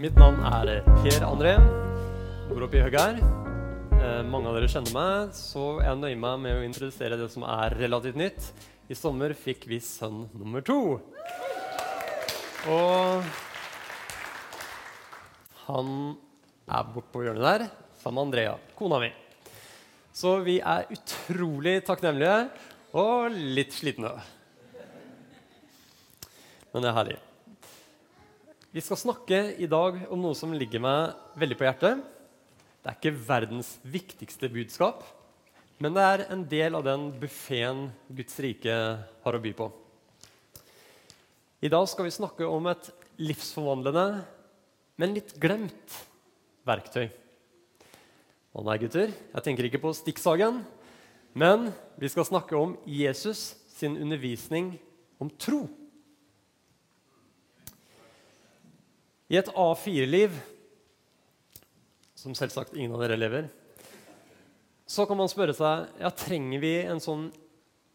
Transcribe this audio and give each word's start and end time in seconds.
Mitt 0.00 0.16
navn 0.16 0.38
er 0.48 0.78
Per 1.02 1.24
André. 1.26 1.50
Bor 2.48 2.62
oppe 2.64 2.78
i 2.78 2.80
Høgær. 2.80 3.18
Eh, 3.20 4.22
mange 4.24 4.48
av 4.48 4.56
dere 4.56 4.70
kjenner 4.72 4.94
meg, 4.96 5.34
så 5.36 5.64
jeg 5.84 5.98
nøyer 6.00 6.16
meg 6.22 6.38
med 6.40 6.56
å 6.56 6.62
introdusere 6.64 7.18
det 7.20 7.26
som 7.28 7.44
er 7.44 7.76
relativt 7.76 8.16
nytt. 8.16 8.48
I 8.88 8.96
sommer 8.96 9.36
fikk 9.36 9.68
vi 9.68 9.76
sønn 9.84 10.22
nummer 10.32 10.64
to. 10.64 10.78
Og 12.72 13.28
han 15.66 15.94
er 16.64 16.90
borte 16.96 17.12
på 17.12 17.28
hjørnet 17.28 17.44
der 17.50 17.68
sammen 18.00 18.22
med 18.22 18.30
Andrea, 18.30 18.58
kona 18.80 19.04
mi. 19.04 19.12
Så 20.16 20.38
vi 20.48 20.62
er 20.64 20.88
utrolig 20.96 21.82
takknemlige 21.84 22.46
og 22.96 23.36
litt 23.36 23.76
slitne. 23.76 24.16
Men 26.72 26.80
det 26.80 26.88
er 26.88 27.02
herlig. 27.04 27.24
Vi 28.70 28.78
skal 28.78 29.00
snakke 29.00 29.38
i 29.58 29.66
dag 29.66 29.96
om 30.14 30.20
noe 30.22 30.36
som 30.38 30.52
ligger 30.54 30.78
meg 30.78 31.16
veldig 31.42 31.56
på 31.58 31.64
hjertet. 31.66 32.04
Det 32.78 32.86
er 32.86 32.98
ikke 33.00 33.22
verdens 33.26 33.70
viktigste 33.82 34.46
budskap, 34.46 35.00
men 35.82 35.96
det 35.96 36.04
er 36.06 36.22
en 36.30 36.44
del 36.46 36.78
av 36.78 36.84
den 36.86 37.08
buffeen 37.18 37.88
Guds 38.06 38.38
rike 38.38 38.76
har 39.24 39.34
å 39.34 39.40
by 39.42 39.52
på. 39.58 39.66
I 41.66 41.72
dag 41.74 41.88
skal 41.90 42.06
vi 42.06 42.14
snakke 42.14 42.46
om 42.46 42.70
et 42.70 42.92
livsforvandlende, 43.18 44.22
men 45.02 45.18
litt 45.18 45.34
glemt 45.42 45.98
verktøy. 46.62 47.10
Å 48.54 48.66
nei, 48.70 48.78
gutter, 48.84 49.10
jeg 49.10 49.48
tenker 49.48 49.66
ikke 49.66 49.82
på 49.82 49.96
stikksagen, 49.98 50.62
men 51.34 51.72
vi 51.98 52.14
skal 52.14 52.30
snakke 52.30 52.54
om 52.54 52.78
Jesus 52.86 53.48
sin 53.74 53.98
undervisning 53.98 54.76
om 55.18 55.26
tro. 55.42 55.64
I 59.30 59.38
et 59.38 59.50
A4-liv, 59.54 60.34
som 62.18 62.34
selvsagt 62.36 62.74
ingen 62.74 62.96
av 62.96 63.04
dere 63.04 63.18
lever, 63.18 63.46
så 64.90 65.06
kan 65.06 65.20
man 65.20 65.30
spørre 65.30 65.54
seg 65.54 66.02
ja, 66.02 66.10
trenger 66.10 66.62
vi 66.62 66.74
en 66.82 67.02
sånn 67.02 67.28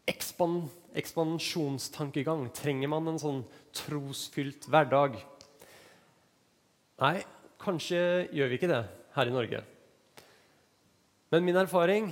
ekspan 0.08 0.62
ekspansjonstankegang. 0.96 2.46
Trenger 2.56 2.88
man 2.88 3.10
en 3.10 3.20
sånn 3.20 3.42
trosfylt 3.76 4.64
hverdag? 4.72 5.18
Nei, 7.02 7.18
kanskje 7.60 8.00
gjør 8.32 8.48
vi 8.48 8.56
ikke 8.56 8.70
det 8.70 8.82
her 9.16 9.28
i 9.28 9.34
Norge. 9.34 9.60
Men 11.34 11.44
min 11.44 11.58
erfaring 11.60 12.08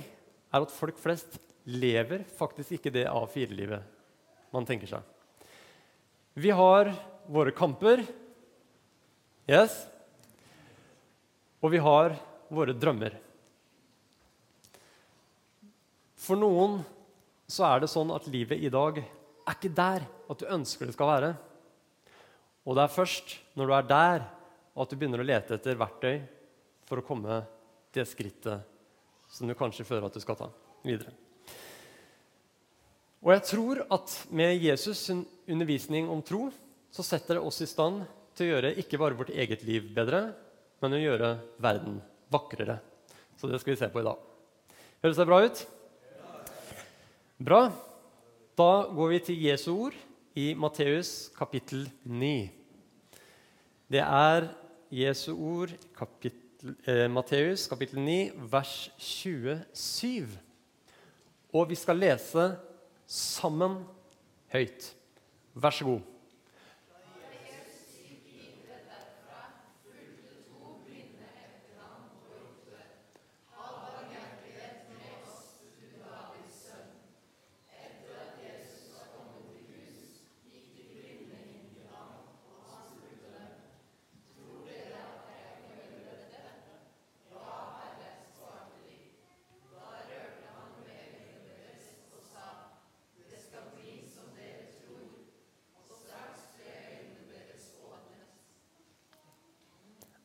er 0.53 0.61
at 0.61 0.73
folk 0.73 0.99
flest 1.01 1.39
lever 1.65 2.21
faktisk 2.37 2.77
ikke 2.77 2.93
det 2.93 3.07
A4-livet 3.09 3.81
man 4.53 4.67
tenker 4.69 4.91
seg. 4.91 5.01
Vi 6.37 6.51
har 6.53 6.91
våre 7.31 7.55
kamper, 7.55 8.03
Yes? 9.45 9.85
Og 11.61 11.69
vi 11.73 11.81
har 11.81 12.15
våre 12.49 12.73
drømmer. 12.73 13.13
For 16.17 16.39
noen 16.39 16.79
så 17.45 17.67
er 17.67 17.83
det 17.83 17.91
sånn 17.91 18.13
at 18.15 18.25
livet 18.33 18.61
i 18.61 18.71
dag 18.73 18.97
er 19.01 19.53
ikke 19.53 19.73
der 19.77 20.05
at 20.05 20.39
du 20.41 20.47
ønsker 20.49 20.89
det 20.89 20.95
skal 20.95 21.11
være. 21.11 21.33
Og 22.65 22.73
det 22.73 22.85
er 22.85 22.95
først 22.95 23.35
når 23.53 23.69
du 23.69 23.75
er 23.77 23.89
der, 23.89 24.25
at 24.75 24.89
du 24.89 24.97
begynner 24.97 25.21
å 25.21 25.27
lete 25.27 25.55
etter 25.55 25.77
verktøy 25.77 26.17
for 26.89 26.99
å 26.99 27.05
komme 27.05 27.43
det 27.93 28.07
skrittet 28.09 28.65
som 29.31 29.47
du 29.47 29.53
kanskje 29.57 29.85
føler 29.85 30.09
at 30.09 30.17
du 30.17 30.23
skal 30.23 30.39
ta 30.39 30.49
videre. 30.85 31.13
Og 33.25 33.31
jeg 33.33 33.45
tror 33.49 33.85
at 33.93 34.11
med 34.33 34.57
Jesus' 34.61 35.13
undervisning 35.49 36.09
om 36.09 36.21
tro 36.25 36.49
så 36.93 37.05
setter 37.05 37.37
det 37.37 37.45
oss 37.45 37.61
i 37.61 37.69
stand 37.69 38.03
til 38.35 38.47
å 38.47 38.55
gjøre 38.55 38.75
ikke 38.81 38.99
bare 38.99 39.17
vårt 39.17 39.31
eget 39.33 39.63
liv 39.67 39.87
bedre, 39.95 40.27
men 40.83 40.95
å 40.95 41.01
gjøre 41.01 41.31
verden 41.63 41.99
vakrere. 42.31 42.79
Så 43.39 43.47
det 43.49 43.59
skal 43.61 43.73
vi 43.73 43.79
se 43.79 43.89
på 43.91 44.01
i 44.01 44.07
dag. 44.07 44.19
Høres 45.03 45.19
det 45.19 45.27
bra 45.29 45.39
ut? 45.45 45.63
Bra. 47.45 47.61
Da 48.55 48.71
går 48.95 49.11
vi 49.11 49.21
til 49.27 49.41
Jesu 49.47 49.69
ord 49.73 49.97
i 50.39 50.53
Matteus 50.55 51.29
kapittel 51.35 51.87
9. 52.03 52.49
Det 53.91 54.01
er 54.01 54.47
Jesu 54.95 55.33
ord 55.35 55.73
kapittel, 55.97 56.75
eh, 56.87 57.07
Matteus 57.11 57.67
kapittel 57.67 57.99
9, 57.99 58.31
vers 58.51 58.89
27. 58.97 60.39
Og 61.53 61.69
vi 61.69 61.75
skal 61.75 61.99
lese 61.99 62.49
sammen 63.07 63.81
høyt. 64.51 64.91
Vær 65.55 65.75
så 65.75 65.85
god. 65.85 66.14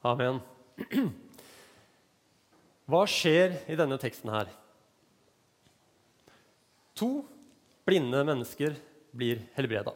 Amen. 0.01 0.41
Hva 2.89 3.03
skjer 3.05 3.59
i 3.69 3.77
denne 3.77 3.99
teksten 4.01 4.33
her? 4.33 4.49
To 6.97 7.21
blinde 7.87 8.23
mennesker 8.25 8.79
blir 9.13 9.43
helbreda. 9.57 9.93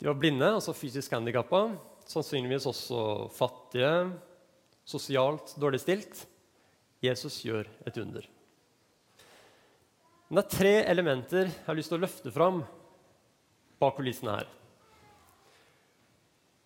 De 0.00 0.08
var 0.08 0.16
blinde, 0.16 0.48
altså 0.48 0.72
fysisk 0.72 1.12
handikappa, 1.12 1.66
sannsynligvis 2.08 2.66
også 2.70 3.28
fattige, 3.36 3.92
sosialt 4.88 5.54
dårlig 5.60 5.82
stilt. 5.84 6.24
Jesus 7.04 7.38
gjør 7.44 7.68
et 7.86 8.00
under. 8.00 8.24
Men 10.28 10.40
det 10.40 10.44
er 10.46 10.56
tre 10.56 10.74
elementer 10.88 11.48
jeg 11.48 11.66
har 11.66 11.76
lyst 11.76 11.92
til 11.92 12.00
å 12.00 12.04
løfte 12.04 12.32
fram 12.32 12.62
bak 13.80 13.96
kulissene 13.96 14.40
her. 14.40 14.50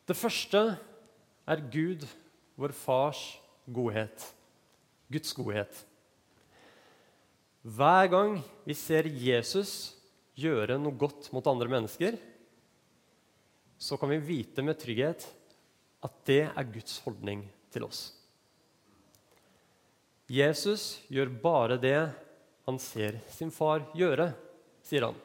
Det 0.04 0.16
første 0.18 0.66
er 1.46 1.62
Gud, 1.72 2.06
vår 2.56 2.72
fars 2.76 3.20
godhet. 3.66 4.28
Guds 5.12 5.34
godhet. 5.36 5.84
Hver 7.64 8.08
gang 8.12 8.38
vi 8.66 8.76
ser 8.76 9.08
Jesus 9.08 9.94
gjøre 10.36 10.76
noe 10.80 10.96
godt 10.98 11.30
mot 11.32 11.46
andre 11.48 11.70
mennesker, 11.70 12.16
så 13.78 13.96
kan 14.00 14.10
vi 14.12 14.22
vite 14.22 14.64
med 14.64 14.78
trygghet 14.80 15.26
at 16.04 16.18
det 16.28 16.42
er 16.48 16.70
Guds 16.72 16.98
holdning 17.04 17.46
til 17.72 17.86
oss. 17.86 18.02
Jesus 20.30 21.02
gjør 21.12 21.32
bare 21.42 21.76
det 21.80 21.98
han 22.64 22.80
ser 22.80 23.20
sin 23.32 23.52
far 23.52 23.84
gjøre, 23.96 24.30
sier 24.84 25.08
han. 25.10 25.16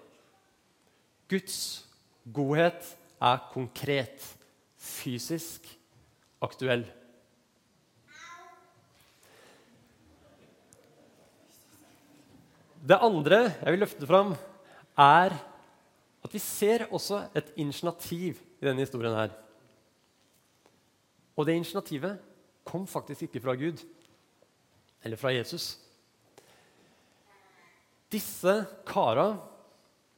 Guds 1.31 1.59
godhet 2.35 2.83
er 3.19 3.43
konkret, 3.53 4.23
fysisk 4.79 5.67
aktuell. 6.43 6.85
Det 12.79 12.97
andre 12.97 13.41
jeg 13.59 13.73
vil 13.73 13.83
løfte 13.83 14.07
fram, 14.07 14.33
er 14.99 15.35
at 16.23 16.33
vi 16.33 16.39
ser 16.41 16.87
også 16.89 17.25
et 17.37 17.51
initiativ 17.59 18.39
i 18.59 18.65
denne 18.65 18.83
historien 18.83 19.15
her. 19.15 19.35
Og 21.35 21.45
det 21.47 21.55
initiativet 21.55 22.19
kom 22.67 22.87
faktisk 22.87 23.27
ikke 23.27 23.41
fra 23.43 23.55
Gud 23.55 23.83
eller 25.03 25.19
fra 25.19 25.31
Jesus. 25.33 25.77
Disse 28.11 28.55
kara 28.87 29.29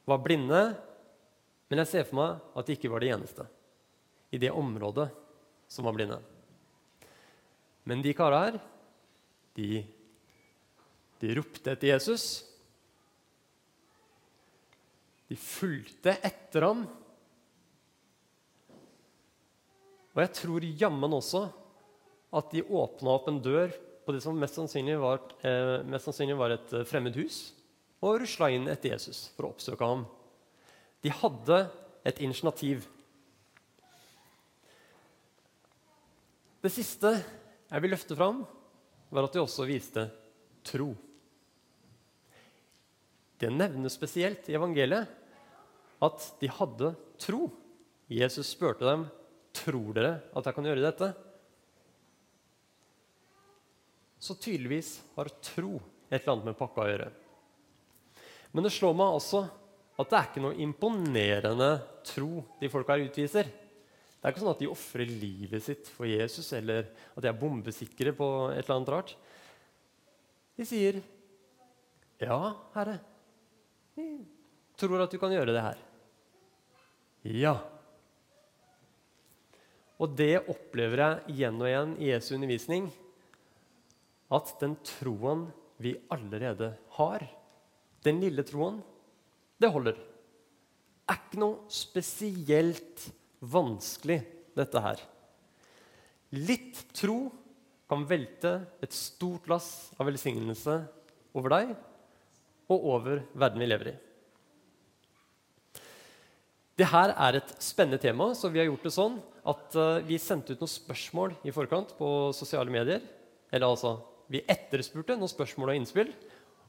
var 0.08 0.22
blinde, 0.24 0.62
men 1.68 1.82
jeg 1.82 1.90
ser 1.90 2.06
for 2.08 2.18
meg 2.18 2.56
at 2.56 2.66
de 2.66 2.76
ikke 2.76 2.90
var 2.90 3.04
de 3.04 3.12
eneste 3.14 3.46
i 4.32 4.40
det 4.40 4.50
området 4.50 5.10
som 5.72 5.88
var 5.88 5.96
blinde. 5.96 6.20
Men 7.88 8.04
de 8.04 8.12
kara 8.14 8.44
her, 8.44 8.58
de, 9.56 9.82
de 11.22 11.34
ropte 11.38 11.72
etter 11.72 11.94
Jesus. 11.94 12.26
De 15.32 15.38
fulgte 15.40 16.14
etter 16.20 16.68
ham. 16.68 16.84
Og 20.12 20.20
jeg 20.20 20.34
tror 20.36 20.68
jammen 20.84 21.16
også 21.16 21.46
at 22.36 22.52
de 22.52 22.64
åpna 22.64 23.16
opp 23.16 23.28
en 23.28 23.40
dør 23.44 23.72
på 24.04 24.14
det 24.14 24.22
som 24.24 24.38
mest 24.38 24.56
sannsynlig 24.58 24.96
var, 25.00 25.20
eh, 25.44 25.80
mest 25.88 26.08
sannsynlig 26.08 26.36
var 26.36 26.54
et 26.54 26.72
eh, 26.74 26.86
fremmed 26.88 27.16
hus, 27.16 27.52
og 28.02 28.18
rusla 28.20 28.48
inn 28.52 28.66
etter 28.68 28.92
Jesus 28.92 29.28
for 29.36 29.46
å 29.46 29.52
oppsøke 29.54 29.86
ham. 29.86 30.04
De 31.04 31.12
hadde 31.12 31.58
et 32.08 32.18
initiativ. 32.24 32.86
Det 36.62 36.70
siste 36.70 37.10
jeg 37.16 37.82
vil 37.82 37.90
løfte 37.90 38.14
fram, 38.14 38.44
var 39.10 39.26
at 39.26 39.34
de 39.34 39.42
også 39.42 39.66
viste 39.66 40.04
tro. 40.66 40.92
Det 43.42 43.50
nevnes 43.50 43.96
spesielt 43.98 44.46
i 44.46 44.54
evangeliet 44.54 45.10
at 46.02 46.26
de 46.38 46.50
hadde 46.54 46.92
tro. 47.20 47.48
Jesus 48.06 48.52
spurte 48.54 48.86
dem 48.86 49.08
tror 49.52 49.90
dere 49.96 50.12
at 50.30 50.46
jeg 50.46 50.56
kan 50.56 50.68
gjøre 50.68 50.84
dette. 50.84 51.08
Så 54.22 54.36
tydeligvis 54.38 54.94
har 55.16 55.32
tro 55.42 55.80
et 56.12 56.20
eller 56.20 56.36
annet 56.36 56.52
med 56.52 56.58
pakka 56.60 56.84
å 56.84 56.92
gjøre. 56.92 57.08
Men 58.52 58.68
det 58.68 58.74
slår 58.74 58.94
meg 58.94 59.16
også 59.16 59.42
at 59.98 60.08
det 60.12 60.18
er 60.18 60.30
ikke 60.30 60.44
noe 60.44 60.62
imponerende 60.62 61.72
tro 62.06 62.44
de 62.60 62.70
folka 62.70 62.94
her 62.94 63.08
utviser. 63.08 63.50
Det 64.22 64.28
er 64.28 64.34
ikke 64.36 64.42
sånn 64.44 64.52
at 64.54 64.60
de 64.62 64.70
ofrer 64.70 65.08
livet 65.10 65.64
sitt 65.64 65.88
for 65.90 66.06
Jesus, 66.06 66.52
eller 66.54 66.84
at 66.86 67.24
de 67.24 67.26
er 67.26 67.34
bombesikre 67.34 68.12
på 68.14 68.26
et 68.52 68.60
eller 68.60 68.76
annet 68.76 68.90
rart. 68.94 69.16
De 70.54 70.66
sier, 70.68 71.00
'Ja, 72.22 72.54
Herre, 72.76 73.00
vi 73.96 74.22
tror 74.78 75.02
at 75.02 75.10
du 75.10 75.18
kan 75.18 75.32
gjøre 75.32 75.50
det 75.50 75.64
her.' 75.64 75.82
Ja. 77.24 77.56
Og 79.98 80.14
det 80.14 80.46
opplever 80.46 81.02
jeg 81.02 81.34
igjen 81.34 81.58
og 81.58 81.66
igjen 81.66 81.96
i 81.98 82.10
Jesu 82.12 82.34
undervisning. 82.36 82.92
At 84.30 84.54
den 84.60 84.76
troen 84.86 85.48
vi 85.82 85.96
allerede 86.10 86.76
har, 86.94 87.26
den 88.06 88.20
lille 88.22 88.42
troen, 88.46 88.78
det 89.58 89.70
holder. 89.70 89.98
Det 89.98 91.10
er 91.10 91.18
ikke 91.26 91.42
noe 91.42 91.66
spesielt 91.66 93.10
vanskelig, 93.42 94.22
dette 94.56 94.82
her. 94.84 95.00
Litt 96.32 96.78
tro 96.96 97.26
kan 97.90 98.06
velte 98.08 98.54
et 98.84 98.94
stort 98.96 99.48
lass 99.50 99.92
av 99.98 100.08
velsignelse 100.08 100.78
over 101.36 101.52
deg 101.52 101.72
og 102.72 102.88
over 102.94 103.22
verden 103.36 103.60
vi 103.60 103.68
lever 103.68 103.92
i. 103.92 103.94
Det 106.78 106.88
her 106.88 107.12
er 107.12 107.36
et 107.36 107.50
spennende 107.60 108.00
tema, 108.00 108.30
så 108.32 108.48
vi 108.48 108.62
har 108.62 108.70
gjort 108.70 108.86
det 108.86 108.94
sånn 108.94 109.18
at 109.48 109.74
uh, 109.76 110.00
vi 110.06 110.16
sendte 110.20 110.54
ut 110.54 110.62
noen 110.62 110.72
spørsmål 110.72 111.34
i 111.44 111.52
forkant 111.52 111.92
på 111.98 112.08
sosiale 112.36 112.72
medier. 112.72 113.02
Eller 113.52 113.68
altså, 113.68 113.98
vi 114.32 114.40
etterspurte 114.48 115.18
noen 115.18 115.30
spørsmål 115.30 115.74
og 115.74 115.80
innspill. 115.80 116.14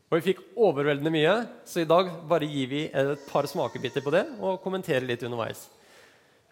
Og 0.09 0.19
vi 0.19 0.25
fikk 0.25 0.41
overveldende 0.59 1.13
mye, 1.13 1.37
så 1.65 1.81
i 1.81 1.87
dag 1.89 2.11
bare 2.29 2.49
gir 2.49 2.67
vi 2.69 2.83
et 2.91 3.23
par 3.29 3.47
smakebiter 3.49 4.03
på 4.03 4.11
det 4.13 4.25
og 4.41 4.59
kommenterer 4.65 5.07
litt 5.07 5.23
underveis. 5.23 5.63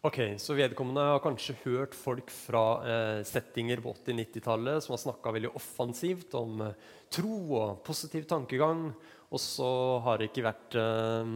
Ok, 0.00 0.16
Så 0.40 0.54
vedkommende 0.56 1.02
har 1.04 1.18
kanskje 1.20 1.58
hørt 1.60 1.92
folk 1.92 2.30
fra 2.32 2.60
eh, 2.88 3.18
settinger 3.28 3.82
på 3.84 3.92
80-90-tallet 3.98 4.80
som 4.80 4.94
har 4.94 5.02
snakka 5.02 5.32
veldig 5.36 5.50
offensivt 5.52 6.32
om 6.40 6.62
eh, 6.64 6.86
tro 7.12 7.34
og 7.58 7.82
positiv 7.84 8.24
tankegang, 8.24 8.86
og 9.28 9.42
så 9.44 9.68
har 10.06 10.16
det 10.16 10.30
ikke 10.30 10.46
vært, 10.48 10.78
eh, 10.80 11.34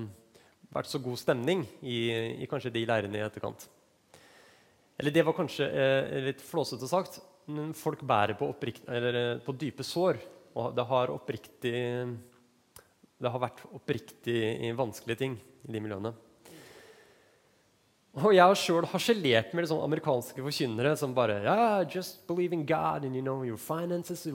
vært 0.73 0.89
så 0.89 1.03
god 1.05 1.21
stemning 1.21 1.67
i, 1.85 2.09
i, 2.41 2.49
kanskje 2.49 2.73
de 2.73 2.87
leirene 2.89 3.21
i 3.21 3.27
etterkant. 3.27 3.69
Eller 4.97 5.13
det 5.13 5.29
var 5.29 5.37
kanskje 5.37 5.69
eh, 5.69 6.19
litt 6.31 6.41
flåsete 6.41 6.89
sagt, 6.89 7.21
men 7.53 7.77
folk 7.77 8.01
bærer 8.01 8.33
på, 8.41 8.49
eller, 8.89 9.25
eh, 9.27 9.39
på 9.45 9.61
dype 9.61 9.85
sår. 9.85 10.25
Og 10.57 10.73
det 10.73 10.89
har, 10.89 11.13
det 11.61 13.29
har 13.29 13.43
vært 13.45 13.67
oppriktig 13.77 14.73
vanskelige 14.79 15.27
ting 15.27 15.43
i 15.69 15.75
de 15.75 15.85
miljøene. 15.85 16.17
Og 18.15 18.31
jeg 18.31 18.47
har 18.47 18.55
sjøl 18.55 18.87
harselert 18.87 19.51
med 19.51 19.65
liksom 19.65 19.81
amerikanske 19.83 20.39
forkynnere 20.39 20.93
som 20.99 21.15
bare 21.17 21.41
yeah, 21.43 21.83
just 21.91 22.21
believe 22.29 22.55
in 22.55 22.63
God 22.67 23.05
and 23.05 23.17
you 23.17 23.23
know 23.23 23.43
your 23.43 23.59
finances 23.59 24.29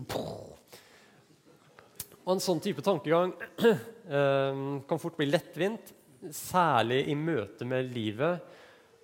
Og 2.25 2.33
en 2.33 2.43
sånn 2.43 2.59
type 2.59 2.83
tankegang 2.83 3.31
um, 3.31 4.81
kan 4.89 4.99
fort 4.99 5.15
bli 5.17 5.29
lettvint, 5.29 5.93
særlig 6.35 7.05
i 7.07 7.15
møte 7.15 7.63
med 7.65 7.87
livet. 7.95 8.43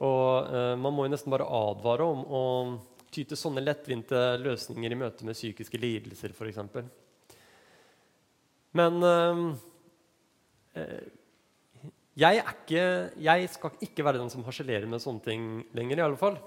Og 0.03 0.51
uh, 0.51 0.75
man 0.75 0.93
må 0.93 1.07
jo 1.07 1.13
nesten 1.15 1.31
bare 1.31 1.47
advare 1.47 2.03
om 2.03 2.25
å 2.27 2.43
ty 3.15 3.23
til 3.23 3.39
sånne 3.39 3.63
lettvinte 3.63 4.19
løsninger 4.43 4.91
i 4.91 4.99
møte 4.99 5.23
med 5.23 5.39
psykiske 5.39 5.79
lidelser, 5.79 6.35
f.eks. 6.35 6.59
Men 8.75 8.99
uh, 9.07 9.55
jeg, 12.15 12.39
ikke, 12.39 12.83
jeg, 13.19 13.47
skal 13.51 13.81
ikke 13.83 14.03
være 14.07 14.21
den 14.21 14.29
som 14.31 14.43
harselerer 14.47 14.87
med 14.87 15.03
sånne 15.03 15.23
ting 15.25 15.47
lenger. 15.75 15.99
i 15.99 16.05
alle 16.05 16.19
fall. 16.19 16.37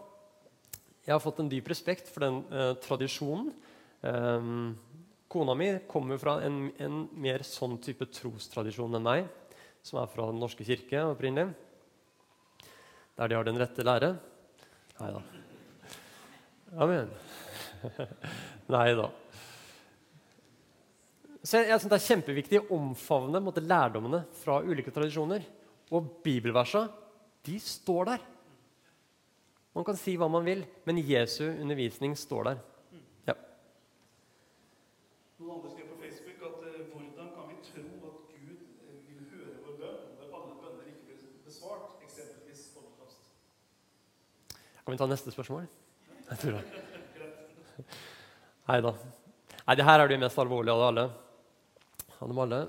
Jeg 1.05 1.13
har 1.13 1.21
fått 1.21 1.43
en 1.43 1.51
dyp 1.53 1.69
respekt 1.69 2.09
for 2.09 2.25
den 2.25 2.39
eh, 2.49 2.71
tradisjonen. 2.85 3.51
Um, 4.01 4.79
kona 5.29 5.55
mi 5.59 5.69
kommer 5.91 6.21
fra 6.21 6.39
en, 6.47 6.71
en, 6.81 7.03
mer 7.21 7.45
sånn 7.45 7.77
type 7.85 8.07
trostradisjon 8.15 8.97
enn 8.97 9.05
meg, 9.05 9.27
som 9.85 10.01
er 10.01 10.09
fra 10.13 10.31
Den 10.31 10.41
norske 10.41 10.65
kirke 10.65 11.03
opprinnelig. 11.11 11.53
Der 13.19 13.29
de 13.29 13.37
har 13.37 13.45
den 13.45 13.61
rette 13.61 13.85
lære. 13.85 14.15
Nei 15.03 15.11
da. 15.17 15.23
Amen. 16.81 17.13
Nei 18.77 18.89
da. 18.97 19.11
Så 21.43 21.61
jeg, 21.61 21.69
jeg 21.71 21.81
synes 21.81 21.91
Det 21.93 21.99
er 21.99 22.09
kjempeviktig 22.09 22.63
å 22.63 22.67
omfavne 22.79 23.41
måtte, 23.45 23.65
lærdommene 23.65 24.25
fra 24.41 24.63
ulike 24.65 24.93
tradisjoner. 24.95 25.45
Og 25.95 26.09
bibelversa, 26.25 26.89
de 27.47 27.61
står 27.61 28.05
der. 28.05 28.25
Man 29.75 29.87
kan 29.87 29.97
si 29.97 30.17
hva 30.19 30.29
man 30.29 30.45
vil, 30.45 30.65
men 30.85 30.99
Jesu 30.99 31.45
undervisning 31.47 32.17
står 32.19 32.49
der. 32.49 32.61
Ja. 33.29 33.35
Noen 35.39 35.53
andre 35.55 35.71
skrev 35.71 35.87
på 35.93 36.01
Facebook 36.03 36.43
at 36.49 36.67
eh, 36.67 36.81
hvordan 36.91 37.31
kan 37.37 37.49
vi 37.53 37.59
tro 37.69 37.85
at 38.11 38.33
Gud 38.33 38.59
eh, 38.59 38.99
vil 39.07 39.23
høre 39.31 39.55
vår 39.63 39.79
bønn 39.79 40.03
når 40.19 40.35
alle 40.41 40.59
bønner 40.65 40.91
ikke 40.91 41.07
blir 41.13 41.23
besvart, 41.47 41.95
eksempelvis 42.03 42.67
holocaust? 42.75 43.31
Kan 44.83 44.97
vi 44.97 45.01
ta 45.05 45.09
neste 45.09 45.37
spørsmål? 45.37 45.71
Jeg 46.29 46.43
tror 46.43 46.59
det. 46.59 46.85
Nei 48.69 48.83
da. 48.85 48.95
Nei, 49.65 49.75
det 49.79 49.85
her 49.87 50.03
er 50.03 50.11
det 50.11 50.21
mest 50.21 50.43
alvorlige 50.43 50.75
av 50.75 50.87
alle. 50.91 51.09
Av 52.19 52.29
dem 52.29 52.45
alle. 52.45 52.63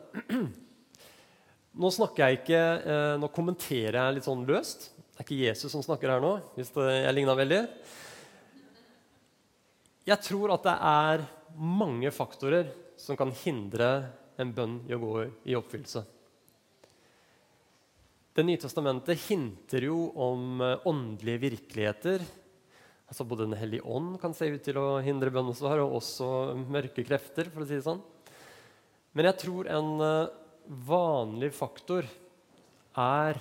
Nå 1.78 1.92
snakker 1.94 2.26
jeg 2.26 2.40
ikke, 2.40 2.62
eh, 2.82 3.16
nå 3.22 3.30
kommenterer 3.30 4.00
jeg 4.00 4.18
litt 4.18 4.26
sånn 4.26 4.46
løst. 4.48 4.90
Det 4.98 5.22
er 5.22 5.28
ikke 5.28 5.42
Jesus 5.44 5.72
som 5.72 5.84
snakker 5.86 6.10
her 6.10 6.24
nå, 6.24 6.40
hvis 6.56 6.72
det, 6.74 6.86
jeg 7.04 7.16
ligna 7.16 7.36
veldig. 7.38 7.60
Jeg 10.10 10.26
tror 10.26 10.56
at 10.56 10.66
det 10.66 10.78
er 10.90 11.26
mange 11.60 12.10
faktorer 12.16 12.72
som 12.98 13.18
kan 13.20 13.34
hindre 13.44 14.10
en 14.40 14.54
bønn 14.56 14.80
i 14.90 14.96
å 14.96 15.02
gå 15.02 15.14
i 15.46 15.58
oppfyllelse. 15.60 16.02
Det 18.34 18.46
nye 18.48 18.62
testamentet 18.62 19.20
hinter 19.28 19.86
jo 19.90 20.10
om 20.16 20.62
eh, 20.64 20.88
åndelige 20.90 21.44
virkeligheter. 21.46 22.24
Altså 23.10 23.26
Både 23.28 23.46
Den 23.46 23.58
hellige 23.60 23.86
ånd 23.86 24.18
kan 24.22 24.34
se 24.38 24.48
ut 24.50 24.64
til 24.66 24.78
å 24.80 25.00
hindre 25.04 25.34
bønnesvar, 25.34 25.82
og 25.84 25.98
også 26.00 26.56
mørke 26.70 27.06
krefter. 27.06 27.50
for 27.54 27.66
å 27.66 27.68
si 27.68 27.78
det 27.78 27.86
sånn. 27.86 28.02
Men 29.14 29.30
jeg 29.30 29.42
tror 29.44 29.70
en 29.74 29.90
eh, 30.06 30.30
vanlig 30.70 31.50
faktor 31.58 32.06
er 32.94 33.40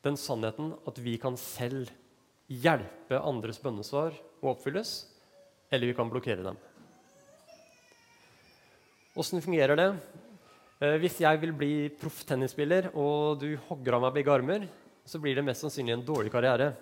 den 0.00 0.16
sannheten 0.16 0.72
at 0.88 0.98
vi 1.02 1.18
kan 1.20 1.36
selv 1.36 1.90
hjelpe 2.48 3.20
andres 3.20 3.60
bønnesvar 3.60 4.16
å 4.40 4.54
oppfylles, 4.54 5.04
eller 5.70 5.90
vi 5.90 5.96
kan 5.96 6.08
blokkere 6.10 6.46
dem. 6.46 6.56
Åssen 9.20 9.42
fungerer 9.44 9.76
det? 9.76 9.90
Eh, 10.80 10.96
hvis 11.02 11.20
jeg 11.20 11.40
vil 11.42 11.52
bli 11.52 11.72
proff 12.00 12.22
tennisspiller, 12.24 12.88
og 12.96 13.42
du 13.42 13.52
hogger 13.68 13.98
av 13.98 14.06
meg 14.06 14.16
begge 14.16 14.32
armer, 14.32 14.64
så 15.04 15.20
blir 15.20 15.36
det 15.36 15.44
mest 15.44 15.66
sannsynlig 15.66 15.98
en 15.98 16.06
dårlig 16.06 16.32
karriere. 16.32 16.72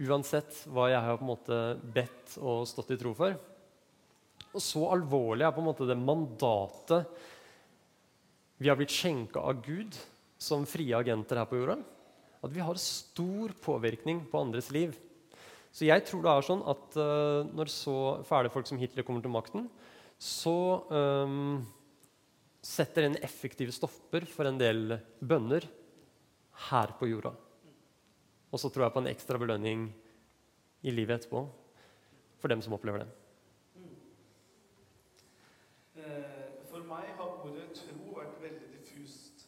Uansett 0.00 0.66
hva 0.68 0.90
jeg 0.92 1.00
har 1.06 1.16
på 1.16 1.24
en 1.24 1.32
måte 1.32 1.60
bedt 1.94 2.36
og 2.40 2.68
stått 2.68 2.92
i 2.92 3.00
tro 3.00 3.14
for. 3.16 3.36
Og 4.50 4.62
så 4.64 4.84
alvorlig 4.92 5.46
er 5.46 5.54
på 5.54 5.62
en 5.62 5.70
måte 5.70 5.88
det 5.88 5.96
mandatet 5.96 7.08
vi 8.60 8.68
har 8.68 8.78
blitt 8.78 8.92
skjenka 8.92 9.40
av 9.40 9.62
Gud 9.64 9.96
som 10.40 10.66
frie 10.68 10.92
agenter 10.96 11.40
her 11.40 11.48
på 11.48 11.58
jorda. 11.58 11.78
At 12.44 12.52
vi 12.52 12.62
har 12.64 12.80
stor 12.80 13.52
påvirkning 13.64 14.22
på 14.30 14.40
andres 14.40 14.70
liv. 14.72 14.94
Så 15.72 15.86
jeg 15.86 16.04
tror 16.06 16.24
det 16.24 16.32
er 16.32 16.46
sånn 16.46 16.62
at 16.68 16.96
uh, 16.98 17.48
når 17.56 17.72
så 17.72 17.96
fæle 18.28 18.52
folk 18.52 18.68
som 18.68 18.80
Hitler 18.80 19.06
kommer 19.06 19.24
til 19.24 19.32
makten, 19.32 19.68
så 20.20 20.84
um, 20.92 21.60
setter 22.60 23.06
en 23.06 23.16
effektive 23.24 23.72
stopper 23.72 24.26
for 24.28 24.48
en 24.48 24.58
del 24.60 24.98
bønder 25.24 25.64
her 26.68 26.92
på 26.98 27.08
jorda. 27.08 27.32
Og 28.50 28.60
så 28.60 28.68
tror 28.68 28.86
jeg 28.86 28.94
på 28.96 29.02
en 29.04 29.12
ekstra 29.12 29.40
belønning 29.40 29.88
i 30.82 30.92
livet 30.92 31.20
etterpå 31.20 31.44
for 32.40 32.52
dem 32.52 32.60
som 32.64 32.74
opplever 32.76 33.04
det. 33.04 33.10
Eh, 36.00 36.66
For 36.70 36.84
meg 36.88 37.14
har 37.18 37.40
ordet 37.44 37.70
tro 37.76 38.14
vært 38.16 38.36
veldig 38.42 38.68
diffust. 38.74 39.46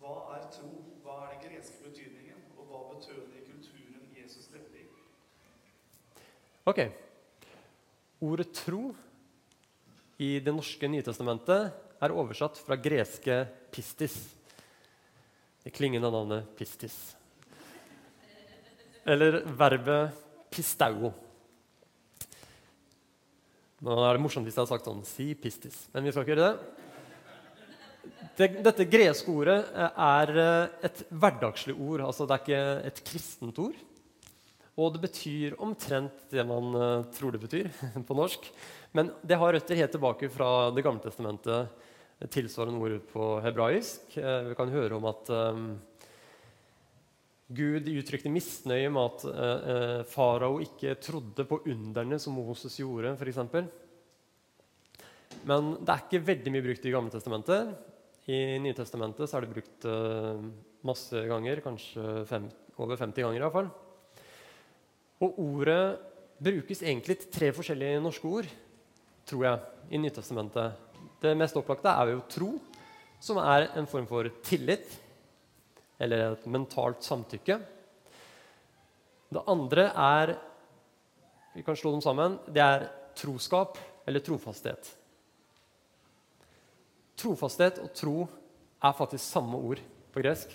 Hva 0.00 0.14
er 0.36 0.46
tro? 0.54 0.70
Hva 1.04 1.16
er 1.26 1.34
den 1.34 1.56
greske 1.56 1.82
betydningen? 1.84 2.44
Og 2.56 2.68
hva 2.70 2.80
betød 2.94 3.26
det 3.32 3.42
i 3.42 3.48
kulturen 3.48 4.14
Jesus 4.16 4.50
levde 4.52 4.82
i? 4.82 4.86
Ok. 6.70 6.84
Ordet 8.22 8.52
tro 8.54 8.92
i 10.22 10.36
Det 10.38 10.52
norske 10.54 10.86
Nytestamentet 10.86 11.72
er 11.98 12.12
oversatt 12.14 12.60
fra 12.62 12.76
greske 12.78 13.40
pistis. 13.74 14.14
Det 15.64 15.72
klingende 15.74 16.12
navnet 16.14 16.52
pistis. 16.54 16.94
Eller 19.02 19.40
verbet 19.58 20.14
pistauo. 20.52 21.10
Nå 23.80 23.98
er 24.06 24.14
det 24.14 24.22
morsomt 24.22 24.46
hvis 24.46 24.54
jeg 24.54 24.62
har 24.62 24.70
sagt 24.70 24.86
sånn 24.86 25.02
si 25.08 25.32
pistis, 25.34 25.88
men 25.90 26.06
vi 26.06 26.14
skal 26.14 26.22
ikke 26.22 26.36
gjøre 26.36 26.48
det. 26.52 26.56
det 28.38 28.50
dette 28.68 28.90
greske 28.92 29.32
ordet 29.32 29.58
er 29.90 30.36
et 30.86 31.06
hverdagslig 31.10 31.74
ord. 31.74 32.06
altså 32.12 32.28
Det 32.28 32.36
er 32.36 32.44
ikke 32.44 32.90
et 32.92 33.06
kristent 33.10 33.64
ord. 33.66 33.86
Og 34.80 34.94
det 34.94 35.02
betyr 35.04 35.58
omtrent 35.60 36.24
det 36.32 36.44
man 36.48 36.72
uh, 36.72 37.04
tror 37.12 37.34
det 37.34 37.42
betyr 37.42 37.68
på 38.08 38.16
norsk. 38.16 38.48
Men 38.96 39.12
det 39.20 39.38
har 39.38 39.52
røtter 39.54 39.78
helt 39.78 39.92
tilbake 39.94 40.30
fra 40.32 40.70
Det 40.74 40.84
gamle 40.86 41.04
testamentet, 41.04 41.86
tilsvarende 42.32 42.80
ord 42.80 42.96
på 43.12 43.28
hebraisk. 43.44 44.16
Uh, 44.16 44.50
vi 44.50 44.56
kan 44.56 44.72
høre 44.72 44.96
om 44.96 45.08
at 45.10 45.30
um, 45.32 45.68
Gud 47.50 47.88
uttrykte 47.90 48.30
misnøye 48.30 48.92
med 48.94 49.24
at 49.26 50.04
farao 50.06 50.60
ikke 50.62 50.92
trodde 51.02 51.42
på 51.50 51.58
underne 51.66 52.14
som 52.22 52.36
Moses 52.38 52.76
gjorde, 52.78 53.16
f.eks. 53.18 53.40
Men 55.50 55.72
det 55.80 55.90
er 55.90 56.04
ikke 56.04 56.20
veldig 56.28 56.52
mye 56.54 56.66
brukt 56.68 56.86
i 56.86 56.92
Gamle 56.94 57.10
testamentet. 57.10 57.74
I 58.30 58.54
Nytestamentet 58.62 59.26
så 59.26 59.40
er 59.40 59.48
det 59.48 59.56
brukt 59.56 59.88
masse 60.86 61.24
ganger, 61.26 61.64
kanskje 61.66 62.22
fem, 62.30 62.46
over 62.78 62.94
50 63.02 63.26
ganger 63.26 63.42
iallfall. 63.42 63.74
Og 65.20 65.36
ordet 65.38 65.98
brukes 66.40 66.80
egentlig 66.82 67.18
til 67.20 67.32
tre 67.32 67.50
forskjellige 67.52 68.00
norske 68.00 68.28
ord, 68.28 68.48
tror 69.28 69.44
jeg, 69.44 69.58
i 69.92 70.00
Nytestamentet. 70.00 70.78
Det 71.20 71.36
mest 71.36 71.58
opplagte 71.60 71.92
er 71.92 72.14
jo 72.14 72.22
tro, 72.32 72.50
som 73.20 73.40
er 73.42 73.68
en 73.76 73.88
form 73.90 74.06
for 74.08 74.30
tillit, 74.46 74.86
eller 76.00 76.30
et 76.32 76.46
mentalt 76.48 77.04
samtykke. 77.04 77.58
Det 79.30 79.42
andre 79.46 79.90
er 79.94 80.38
Vi 81.52 81.62
kan 81.66 81.74
slå 81.74 81.90
dem 81.90 82.00
sammen. 82.00 82.38
Det 82.46 82.62
er 82.62 82.84
troskap 83.18 83.76
eller 84.06 84.22
trofasthet. 84.22 84.86
Trofasthet 87.18 87.80
og 87.82 87.90
tro 87.90 88.28
er 88.78 88.94
faktisk 88.94 89.24
samme 89.24 89.58
ord 89.58 89.80
på 90.14 90.22
gresk. 90.22 90.54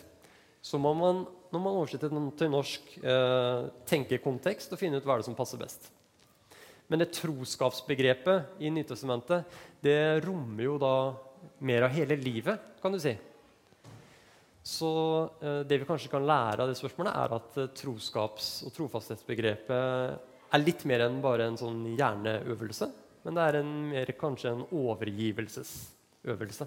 Så 0.61 0.79
må 0.79 0.93
man 0.95 1.25
når 1.55 1.63
man 1.63 1.77
oversetter 1.79 2.11
den 2.11 2.25
til 2.35 2.49
norsk, 2.51 2.89
eh, 2.99 3.67
tenke 3.87 4.19
kontekst 4.23 4.73
og 4.75 4.79
finne 4.81 4.97
ut 4.99 5.05
hva 5.07 5.15
det 5.19 5.27
som 5.27 5.37
passer 5.37 5.59
best. 5.61 5.87
Men 6.91 6.99
det 7.01 7.15
troskapsbegrepet 7.15 8.59
i 8.61 8.69
Nytestamentet 8.69 9.45
det 9.81 10.21
rommer 10.25 10.63
jo 10.67 10.75
da 10.81 11.15
mer 11.65 11.81
av 11.87 11.91
hele 11.95 12.15
livet, 12.19 12.59
kan 12.81 12.91
du 12.91 12.99
si. 13.01 13.15
Så 14.65 14.91
eh, 15.39 15.63
det 15.63 15.79
vi 15.79 15.87
kanskje 15.87 16.11
kan 16.11 16.27
lære 16.27 16.61
av 16.61 16.67
det 16.69 16.77
spørsmålet, 16.77 17.13
er 17.15 17.29
at 17.39 17.57
eh, 17.61 17.73
troskaps- 17.79 18.63
og 18.67 18.71
trofasthetsbegrepet 18.75 19.73
er 20.51 20.59
litt 20.61 20.85
mer 20.89 20.99
enn 21.07 21.23
bare 21.23 21.47
en 21.47 21.57
sånn 21.59 21.95
hjerneøvelse. 21.95 22.87
Men 23.25 23.33
det 23.37 23.43
er 23.45 23.53
en, 23.63 23.71
mer 23.93 24.07
kanskje 24.19 24.51
en 24.51 24.67
overgivelsesøvelse. 24.69 26.65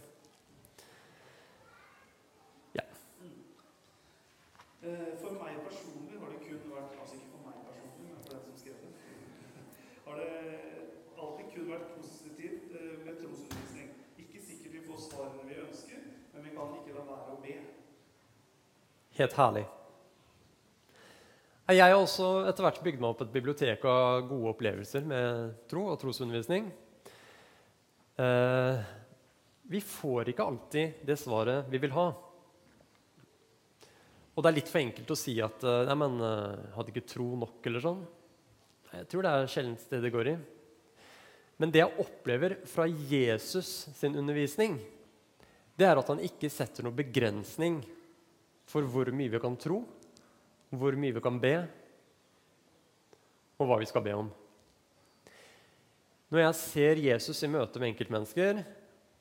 Eh, 4.89 5.17
For 5.21 5.35
meg 5.37 5.57
personlig 5.67 6.21
har 6.23 6.31
det 6.33 6.39
kun 6.47 6.61
vært 6.71 6.93
altså 7.03 7.17
ikke 7.17 7.33
for 7.33 7.43
meg 7.45 7.57
personlig, 7.67 8.05
men 8.13 8.21
for 8.23 8.31
den 8.31 8.45
som 8.45 8.55
skrev 8.61 8.77
det, 8.79 8.93
har 10.05 10.15
det 10.21 10.29
alltid 11.19 11.49
kun 11.55 11.67
vært 11.73 11.89
positivt 11.97 12.71
eh, 12.79 12.95
med 13.03 13.19
trosundervisning. 13.19 13.89
Ikke 14.23 14.45
sikkert 14.47 14.77
vi 14.77 14.85
får 14.87 15.03
svarene 15.09 15.49
vi 15.51 15.59
ønsker, 15.65 16.07
men 16.33 16.47
vi 16.47 16.55
kan 16.55 16.79
ikke 16.79 16.95
la 16.95 17.05
være 17.11 17.35
å 17.35 17.41
be. 17.43 17.57
Helt 19.19 19.35
herlig. 19.35 19.65
Jeg 21.69 21.83
har 21.83 21.97
også 21.99 22.27
etter 22.47 22.63
hvert 22.63 22.77
bygd 22.85 23.01
meg 23.03 23.09
opp 23.09 23.25
et 23.25 23.33
bibliotek 23.33 23.83
av 23.91 24.29
gode 24.29 24.53
opplevelser 24.53 25.03
med 25.11 25.57
tro 25.67 25.89
og 25.91 25.99
trosundervisning. 25.99 26.69
Eh, 28.23 28.79
vi 29.75 29.81
får 29.83 30.31
ikke 30.31 30.47
alltid 30.47 31.03
det 31.11 31.19
svaret 31.19 31.67
vi 31.67 31.83
vil 31.83 31.97
ha. 31.99 32.07
Og 34.37 34.47
det 34.47 34.53
er 34.53 34.59
litt 34.61 34.71
for 34.71 34.85
enkelt 34.85 35.11
å 35.11 35.19
si 35.19 35.35
at 35.43 35.67
eh, 35.67 35.83
nei, 35.91 35.99
men, 35.99 36.17
eh, 36.23 36.71
hadde 36.79 36.95
ikke 36.95 37.11
tro 37.11 37.29
nok 37.43 37.67
eller 37.67 37.89
sånn. 37.89 38.07
Jeg 38.95 39.11
tror 39.11 39.27
det 39.27 39.35
er 39.35 39.53
sjelden 39.57 39.77
det 39.91 40.03
det 40.07 40.15
går 40.15 40.35
i. 40.37 40.39
Men 41.59 41.75
det 41.75 41.83
jeg 41.83 42.07
opplever 42.07 42.61
fra 42.71 42.87
Jesus 42.87 43.91
sin 43.99 44.15
undervisning, 44.15 44.79
det 45.75 45.91
er 45.91 45.99
at 45.99 46.15
han 46.15 46.23
ikke 46.23 46.55
setter 46.55 46.87
noen 46.87 47.03
begrensning 47.03 47.83
for 48.69 48.85
hvor 48.85 49.09
mye 49.15 49.33
vi 49.33 49.41
kan 49.41 49.57
tro, 49.61 49.81
hvor 50.71 50.97
mye 51.01 51.17
vi 51.17 51.25
kan 51.25 51.39
be, 51.41 51.55
og 53.59 53.67
hva 53.67 53.79
vi 53.81 53.89
skal 53.89 54.05
be 54.05 54.15
om. 54.15 54.29
Når 56.29 56.43
jeg 56.43 56.57
ser 56.61 57.01
Jesus 57.01 57.41
i 57.43 57.51
møte 57.51 57.81
med 57.81 57.95
enkeltmennesker, 57.95 58.61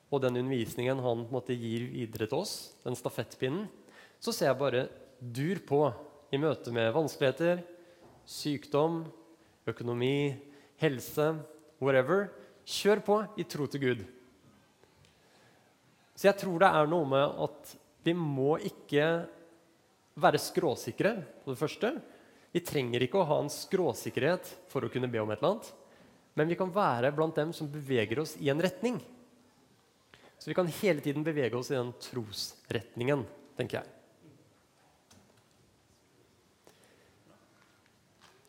og 0.08 0.22
den 0.24 0.40
undervisningen 0.40 1.00
han 1.04 1.24
måte, 1.32 1.56
gir 1.56 1.86
videre 1.88 2.28
til 2.28 2.42
oss, 2.42 2.54
den 2.84 2.96
stafettpinnen, 2.96 3.66
så 4.20 4.34
ser 4.34 4.50
jeg 4.50 4.60
bare 4.60 4.84
dur 5.20 5.60
på 5.66 5.80
i 6.32 6.40
møte 6.40 6.72
med 6.74 6.92
vanskeligheter, 6.92 7.62
sykdom, 8.28 9.06
økonomi, 9.68 10.36
helse, 10.80 11.30
whatever. 11.80 12.28
Kjør 12.68 13.00
på 13.04 13.18
i 13.40 13.46
tro 13.48 13.66
til 13.70 13.80
Gud. 13.80 14.04
Så 16.18 16.28
jeg 16.28 16.36
tror 16.40 16.60
det 16.60 16.68
er 16.68 16.90
noe 16.90 17.08
med 17.08 17.40
at 17.46 17.74
vi 18.04 18.14
må 18.16 18.58
ikke 18.68 19.06
være 20.18 20.40
skråsikre, 20.42 21.14
på 21.44 21.52
det 21.52 21.60
første. 21.60 21.92
Vi 22.54 22.64
trenger 22.64 23.04
ikke 23.04 23.20
å 23.20 23.28
ha 23.28 23.38
en 23.42 23.52
skråsikkerhet 23.52 24.48
for 24.72 24.84
å 24.84 24.90
kunne 24.92 25.10
be 25.10 25.20
om 25.22 25.30
et 25.30 25.40
eller 25.40 25.54
annet. 25.54 25.70
Men 26.38 26.50
vi 26.50 26.58
kan 26.58 26.72
være 26.72 27.12
blant 27.14 27.36
dem 27.36 27.52
som 27.56 27.70
beveger 27.70 28.22
oss 28.22 28.36
i 28.38 28.50
en 28.52 28.62
retning. 28.62 29.00
Så 30.38 30.50
vi 30.50 30.56
kan 30.56 30.70
hele 30.80 31.02
tiden 31.02 31.24
bevege 31.26 31.58
oss 31.58 31.72
i 31.72 31.76
den 31.76 31.90
trosretningen, 32.02 33.24
tenker 33.58 33.80
jeg. 33.80 33.94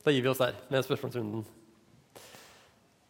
Da 0.05 0.13
gir 0.13 0.23
vi 0.23 0.29
oss 0.31 0.41
der 0.41 0.55
med 0.71 0.85
spørsmålsrunden. 0.85 1.41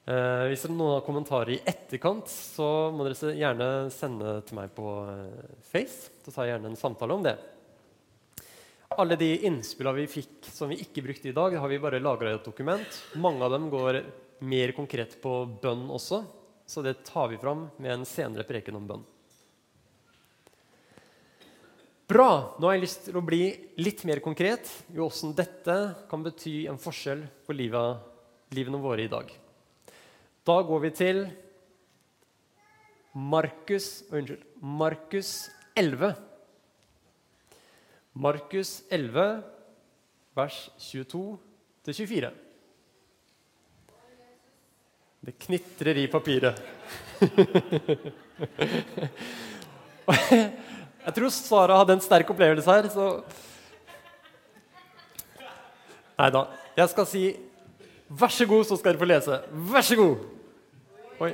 Eh, 0.10 0.46
hvis 0.50 0.64
noen 0.72 0.96
har 0.96 1.06
kommentarer 1.06 1.54
i 1.54 1.62
etterkant, 1.70 2.32
så 2.32 2.90
må 2.96 3.06
dere 3.06 3.36
gjerne 3.38 3.68
sende 3.94 4.40
til 4.48 4.58
meg 4.58 4.72
på 4.74 4.96
eh, 5.06 5.54
Face. 5.70 6.10
Så 6.24 6.34
tar 6.34 6.48
jeg 6.48 6.56
gjerne 6.56 6.72
en 6.72 6.80
samtale 6.80 7.20
om 7.20 7.28
det. 7.28 7.36
Alle 8.98 9.16
de 9.16 9.28
innspillene 9.46 10.02
vi 10.02 10.08
fikk 10.10 10.48
som 10.50 10.72
vi 10.72 10.80
ikke 10.82 11.04
brukte 11.06 11.30
i 11.30 11.36
dag, 11.36 11.54
har 11.62 11.70
vi 11.70 11.78
bare 11.82 12.02
lagra 12.02 12.32
i 12.32 12.38
et 12.40 12.46
dokument. 12.46 12.96
Mange 13.22 13.46
av 13.46 13.54
dem 13.54 13.68
går 13.70 14.00
mer 14.42 14.72
konkret 14.74 15.14
på 15.22 15.34
bønn 15.62 15.84
også, 15.94 16.24
så 16.66 16.82
det 16.82 17.04
tar 17.06 17.30
vi 17.30 17.38
fram 17.38 17.68
med 17.78 17.94
en 17.94 18.06
senere 18.10 18.48
preken 18.50 18.80
om 18.80 18.88
bønn. 18.90 19.04
Bra! 22.10 22.58
Nå 22.58 22.66
har 22.66 22.80
jeg 22.80 22.84
lyst 22.88 23.04
til 23.06 23.20
å 23.20 23.22
bli 23.22 23.44
litt 23.78 24.02
mer 24.10 24.24
konkret 24.26 24.66
i 24.90 24.98
åssen 25.06 25.36
dette 25.38 25.76
kan 26.10 26.24
bety 26.26 26.64
en 26.72 26.82
forskjell 26.82 27.22
for 27.46 27.54
livet, 27.54 28.02
livene 28.58 28.80
våre 28.82 29.06
i 29.06 29.12
dag. 29.12 29.30
Da 30.50 30.56
går 30.66 30.82
vi 30.88 30.92
til 30.98 31.22
Markus, 33.14 34.00
unnskyld, 34.10 34.42
Markus 34.82 35.36
11. 35.78 36.29
Markus 38.20 38.84
11, 38.92 39.44
vers 40.36 40.56
22-24. 40.78 42.32
Det 45.20 45.36
knitrer 45.46 45.98
i 46.02 46.08
papiret. 46.12 46.60
Jeg 51.00 51.16
tror 51.16 51.32
Sara 51.32 51.78
hadde 51.80 51.96
en 51.96 52.04
sterk 52.04 52.28
opplevelse 52.34 52.76
her, 52.76 52.90
så 52.92 53.06
Nei 56.20 56.30
da. 56.36 56.42
Jeg 56.76 56.92
skal 56.92 57.08
si 57.08 57.24
Vær 58.10 58.32
så 58.34 58.46
god, 58.50 58.66
så 58.66 58.76
skal 58.76 58.92
dere 58.92 59.00
få 59.00 59.08
lese. 59.08 59.40
Vær 59.70 59.86
så 59.86 59.96
god! 59.96 60.16
Oi. 61.24 61.32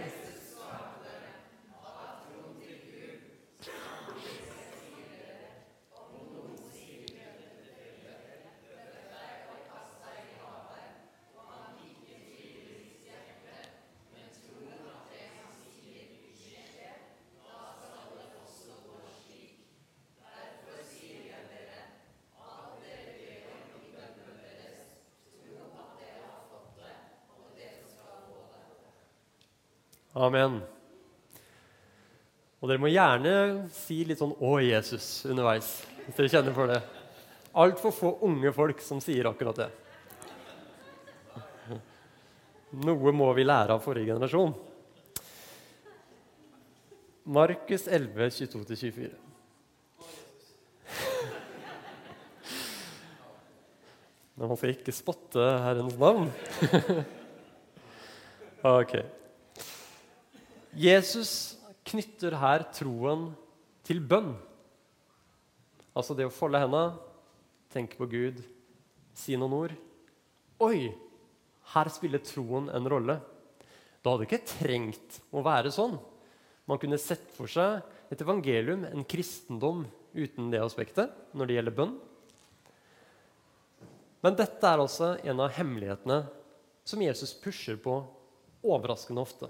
Amen. 30.25 30.59
Og 32.61 32.69
dere 32.71 32.81
må 32.81 32.89
gjerne 32.89 33.33
si 33.75 33.99
litt 34.07 34.17
sånn 34.21 34.33
'Å, 34.33 34.57
Jesus' 34.63 35.25
underveis, 35.29 35.85
hvis 36.05 36.15
dere 36.17 36.31
kjenner 36.33 36.55
for 36.55 36.71
det. 36.71 36.81
Altfor 37.53 37.91
få 37.93 38.13
unge 38.25 38.51
folk 38.51 38.81
som 38.81 38.99
sier 38.99 39.29
akkurat 39.29 39.55
det. 39.55 39.71
Noe 42.75 43.11
må 43.15 43.29
vi 43.37 43.45
lære 43.45 43.75
av 43.77 43.83
forrige 43.83 44.11
generasjon. 44.11 44.55
Markus 47.23 47.87
11, 47.87 48.29
22-24. 48.29 49.13
Men 54.35 54.49
man 54.51 54.57
skal 54.59 54.73
ikke 54.73 54.91
spotte 54.91 55.45
Herrens 55.63 55.95
navn. 56.01 56.27
ok. 58.81 58.97
Jesus 60.75 61.55
knytter 61.87 62.35
her 62.35 62.65
troen 62.75 63.29
til 63.87 64.01
bønn. 64.03 64.33
Altså 65.95 66.15
det 66.17 66.27
å 66.27 66.33
folde 66.33 66.59
hendene, 66.59 66.97
tenke 67.71 67.95
på 67.99 68.07
Gud, 68.11 68.41
si 69.15 69.37
noen 69.39 69.55
ord. 69.55 69.75
Oi, 70.65 70.91
her 71.71 71.91
spiller 71.93 72.23
troen 72.23 72.67
en 72.75 72.91
rolle. 72.91 73.17
Da 74.03 74.11
hadde 74.11 74.27
ikke 74.27 74.43
trengt 74.47 75.21
å 75.31 75.43
være 75.45 75.71
sånn. 75.71 75.95
Man 76.67 76.81
kunne 76.81 76.99
sett 76.99 77.25
for 77.37 77.47
seg 77.51 77.79
et 78.11 78.21
evangelium, 78.21 78.83
en 78.89 79.07
kristendom, 79.07 79.85
uten 80.15 80.51
det 80.51 80.61
aspektet 80.63 81.11
når 81.35 81.47
det 81.47 81.57
gjelder 81.57 81.79
bønn. 81.79 81.95
Men 84.23 84.37
dette 84.39 84.67
er 84.67 84.81
altså 84.81 85.15
en 85.23 85.41
av 85.43 85.53
hemmelighetene 85.55 86.23
som 86.87 87.01
Jesus 87.03 87.35
pusher 87.39 87.77
på 87.81 87.99
overraskende 88.65 89.23
ofte. 89.23 89.49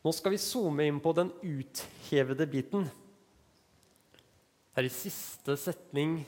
Nå 0.00 0.12
skal 0.16 0.32
vi 0.32 0.40
zoome 0.40 0.86
inn 0.88 0.98
på 1.04 1.12
den 1.12 1.28
uthevede 1.44 2.46
biten. 2.48 2.86
Det 4.70 4.80
er 4.80 4.86
i 4.88 4.92
siste 4.92 5.58
setning 5.60 6.22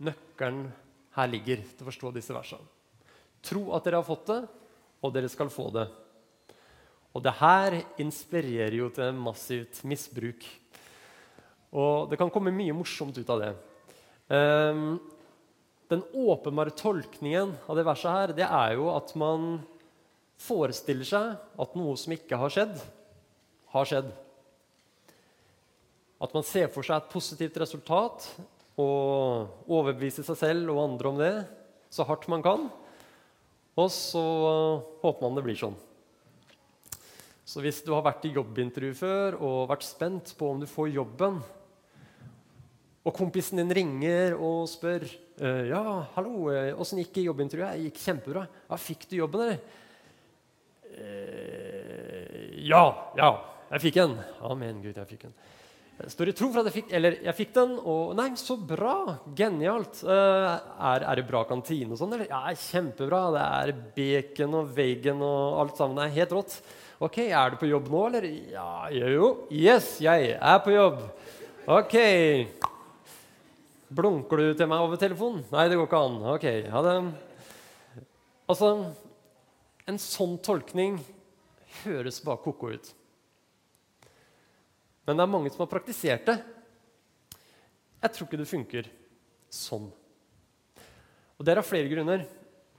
nøkkelen 0.00 0.70
her 1.18 1.28
ligger 1.28 1.60
til 1.60 1.84
å 1.84 1.88
forstå 1.90 2.12
disse 2.14 2.32
versene. 2.32 2.64
Tro 3.44 3.66
at 3.76 3.84
dere 3.84 3.98
har 4.00 4.06
fått 4.06 4.30
det, 4.30 4.38
og 5.04 5.12
dere 5.12 5.28
skal 5.32 5.52
få 5.52 5.66
det. 5.74 5.84
Og 7.12 7.20
det 7.24 7.34
her 7.40 7.76
inspirerer 8.00 8.76
jo 8.78 8.88
til 8.94 9.12
massivt 9.18 9.82
misbruk. 9.88 10.46
Og 11.76 12.08
det 12.08 12.16
kan 12.20 12.32
komme 12.32 12.54
mye 12.54 12.76
morsomt 12.76 13.18
ut 13.20 13.32
av 13.34 13.42
det. 13.42 13.50
Um, 14.30 14.96
den 15.92 16.06
åpenbare 16.14 16.72
tolkningen 16.72 17.52
av 17.66 17.76
det 17.76 17.84
verset 17.84 18.14
her, 18.14 18.34
det 18.38 18.46
er 18.46 18.78
jo 18.78 18.88
at 18.94 19.12
man 19.18 19.58
forestiller 20.40 21.04
seg 21.04 21.60
at 21.60 21.76
noe 21.76 21.98
som 22.00 22.16
ikke 22.16 22.38
har 22.40 22.54
skjedd, 22.54 22.78
har 23.72 23.88
skjedd. 23.88 24.10
At 26.20 26.34
man 26.36 26.44
ser 26.44 26.68
for 26.72 26.84
seg 26.86 26.98
et 26.98 27.12
positivt 27.12 27.56
resultat 27.62 28.26
og 28.80 29.70
overbeviser 29.70 30.26
seg 30.26 30.38
selv 30.40 30.72
og 30.74 30.82
andre 30.84 31.10
om 31.10 31.20
det 31.20 31.34
så 31.90 32.06
hardt 32.06 32.28
man 32.30 32.44
kan. 32.44 32.68
Og 33.78 33.88
så 33.94 34.24
håper 35.02 35.24
man 35.24 35.38
det 35.38 35.46
blir 35.46 35.58
sånn. 35.58 35.78
Så 37.50 37.62
hvis 37.64 37.80
du 37.82 37.90
har 37.96 38.04
vært 38.06 38.28
i 38.28 38.34
jobbintervju 38.34 38.92
før 38.94 39.38
og 39.40 39.70
vært 39.72 39.86
spent 39.86 40.34
på 40.38 40.52
om 40.52 40.60
du 40.62 40.68
får 40.70 40.92
jobben, 40.94 41.40
og 43.00 43.16
kompisen 43.16 43.58
din 43.58 43.72
ringer 43.74 44.36
og 44.36 44.68
spør 44.68 45.06
«Eh, 45.40 45.70
ja, 45.70 45.82
hallo, 46.14 46.50
eh, 46.52 46.76
åssen 46.76 47.00
gikk 47.00 47.22
jobbintervjuet? 47.24 47.78
Det 47.78 47.86
gikk 47.88 48.00
kjempebra. 48.04 48.42
Ja, 48.68 48.76
Fikk 48.76 49.06
du 49.08 49.16
jobben, 49.16 49.40
eller? 49.46 49.56
Eh, 51.00 52.60
ja, 52.68 52.82
ja, 53.16 53.30
jeg 53.70 53.82
fikk 53.86 54.00
en. 54.02 54.18
Amen, 54.46 54.82
Gud, 54.82 54.96
jeg 54.96 55.10
fikk 55.10 55.28
en. 55.28 55.34
Jeg 56.00 56.14
står 56.14 56.30
i 56.30 56.32
tro 56.32 56.46
for 56.48 56.62
at 56.62 56.70
jeg 56.70 56.78
fikk, 56.78 56.92
eller 56.96 57.16
jeg 57.26 57.36
fikk 57.36 57.50
den, 57.58 57.72
og 57.92 58.14
Nei, 58.16 58.30
så 58.40 58.54
bra! 58.56 59.18
Genialt. 59.36 60.00
Uh, 60.00 60.56
er, 60.88 61.04
er, 61.04 61.20
det 61.20 61.26
bra 61.28 61.42
kantine 61.48 61.92
og 61.92 62.00
sånn, 62.00 62.14
eller? 62.16 62.30
Ja, 62.30 62.54
kjempebra. 62.56 63.20
Det 63.34 63.42
er 63.44 63.72
bacon 63.98 64.56
og 64.62 64.70
vegan 64.76 65.20
og 65.26 65.60
alt 65.60 65.80
sammen. 65.80 65.98
Det 66.00 66.06
er 66.06 66.16
helt 66.22 66.32
rått. 66.38 66.56
Ok, 67.04 67.18
er 67.26 67.52
du 67.52 67.58
på 67.60 67.68
jobb 67.68 67.90
nå, 67.92 68.00
eller? 68.08 68.28
Ja, 68.52 68.70
jo. 68.96 69.28
Yes, 69.52 69.92
jeg 70.00 70.32
er 70.36 70.62
på 70.64 70.72
jobb. 70.72 71.02
Ok. 71.68 71.96
Blunker 73.92 74.40
du 74.40 74.54
til 74.56 74.70
meg 74.70 74.86
over 74.86 75.00
telefonen? 75.00 75.44
Nei, 75.52 75.66
det 75.68 75.76
går 75.76 75.90
ikke 75.90 76.00
an. 76.06 76.18
Ok, 76.32 76.46
ha 76.72 76.82
det. 76.86 76.96
Altså, 78.50 78.72
en 79.90 80.00
sånn 80.00 80.38
tolkning 80.44 80.96
høres 81.82 82.22
bare 82.24 82.40
ko-ko 82.44 82.72
ut. 82.72 82.90
Men 85.10 85.18
det 85.18 85.24
er 85.26 85.32
mange 85.32 85.50
som 85.50 85.64
har 85.64 85.72
praktisert 85.72 86.28
det. 86.28 86.36
Jeg 87.98 88.12
tror 88.14 88.28
ikke 88.28 88.38
det 88.38 88.46
funker 88.46 88.90
sånn. 89.50 89.88
Og 91.34 91.42
Det 91.42 91.50
er 91.50 91.58
av 91.58 91.66
flere 91.66 91.90
grunner. 91.90 92.22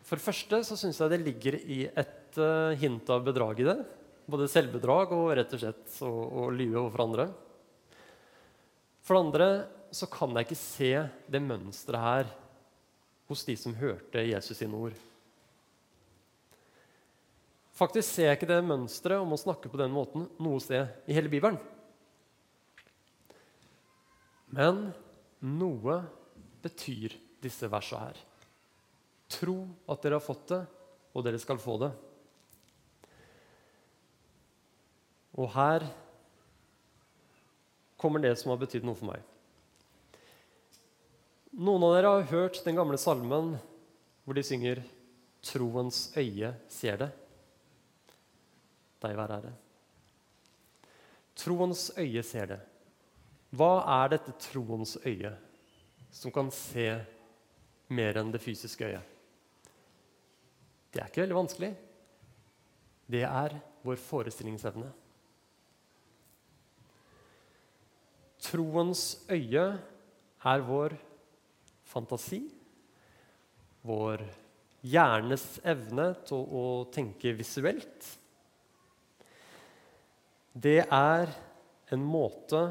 For 0.07 0.15
det 0.15 0.23
første 0.23 0.61
så 0.63 0.77
syns 0.79 1.01
jeg 1.01 1.11
det 1.11 1.19
ligger 1.25 1.57
i 1.59 1.81
et 1.91 2.39
uh, 2.39 2.71
hint 2.79 3.09
av 3.11 3.25
bedrag 3.25 3.59
i 3.59 3.67
det. 3.67 3.75
Både 4.31 4.47
selvbedrag 4.47 5.11
og 5.17 5.33
rett 5.35 5.51
og 5.57 5.59
slett 5.59 5.97
å, 6.07 6.11
å 6.45 6.45
lyve 6.55 6.79
overfor 6.85 7.03
andre. 7.03 7.25
For 9.03 9.17
det 9.17 9.25
andre 9.25 9.49
så 9.91 10.07
kan 10.07 10.31
jeg 10.37 10.47
ikke 10.47 10.59
se 10.61 10.91
det 11.35 11.43
mønsteret 11.43 12.05
her 12.05 12.31
hos 13.27 13.43
de 13.43 13.57
som 13.59 13.75
hørte 13.75 14.23
Jesus 14.23 14.55
sine 14.61 14.79
ord. 14.79 14.95
Faktisk 17.75 18.07
ser 18.07 18.29
jeg 18.29 18.39
ikke 18.39 18.53
det 18.53 18.63
mønsteret 18.71 19.19
om 19.19 19.35
å 19.35 19.43
snakke 19.43 19.67
på 19.73 19.83
den 19.83 19.91
måten 19.91 20.29
noe 20.39 20.63
sted 20.63 21.11
i 21.11 21.19
hele 21.19 21.31
Bibelen. 21.33 21.59
Men 24.51 24.89
noe 25.41 25.97
betyr 26.61 27.15
disse 27.41 27.69
versene 27.71 28.09
her. 28.09 28.21
Tro 29.31 29.63
at 29.89 30.03
dere 30.03 30.19
har 30.19 30.25
fått 30.25 30.47
det, 30.51 30.61
og 31.15 31.25
dere 31.25 31.39
skal 31.39 31.59
få 31.61 31.77
det. 31.81 31.91
Og 35.39 35.47
her 35.55 35.85
kommer 38.01 38.19
det 38.23 38.33
som 38.39 38.51
har 38.51 38.59
betydd 38.59 38.85
noe 38.85 38.97
for 38.99 39.13
meg. 39.13 39.23
Noen 41.51 41.83
av 41.87 41.95
dere 41.95 42.11
har 42.15 42.29
hørt 42.31 42.61
den 42.65 42.77
gamle 42.79 42.99
salmen 42.99 43.55
hvor 44.23 44.37
de 44.37 44.43
synger 44.45 44.83
'Troens 45.41 46.11
øye 46.15 46.53
ser 46.69 46.97
det'. 46.97 47.11
Deg 49.01 49.17
være 49.17 49.37
ære. 49.39 49.53
Troens 51.35 51.91
øye 51.97 52.23
ser 52.23 52.45
det. 52.45 52.59
Hva 53.51 53.71
er 53.99 54.13
dette 54.13 54.33
troens 54.39 54.95
øye 55.03 55.33
som 56.11 56.31
kan 56.31 56.51
se 56.55 56.87
mer 57.91 58.19
enn 58.21 58.31
det 58.31 58.39
fysiske 58.43 58.87
øyet? 58.87 59.07
Det 60.91 60.99
er 61.01 61.07
ikke 61.11 61.23
veldig 61.23 61.39
vanskelig. 61.39 61.71
Det 63.11 63.23
er 63.27 63.55
vår 63.83 63.99
forestillingsevne. 63.99 64.89
Troens 68.41 69.03
øye 69.31 69.65
er 70.51 70.63
vår 70.67 70.95
fantasi, 71.91 72.41
vår 73.83 74.23
hjernes 74.81 75.45
evne 75.67 76.07
til 76.27 76.47
å 76.47 76.63
tenke 76.93 77.35
visuelt. 77.37 78.07
Det 80.51 80.81
er 80.83 81.31
en 81.91 82.03
måte 82.03 82.63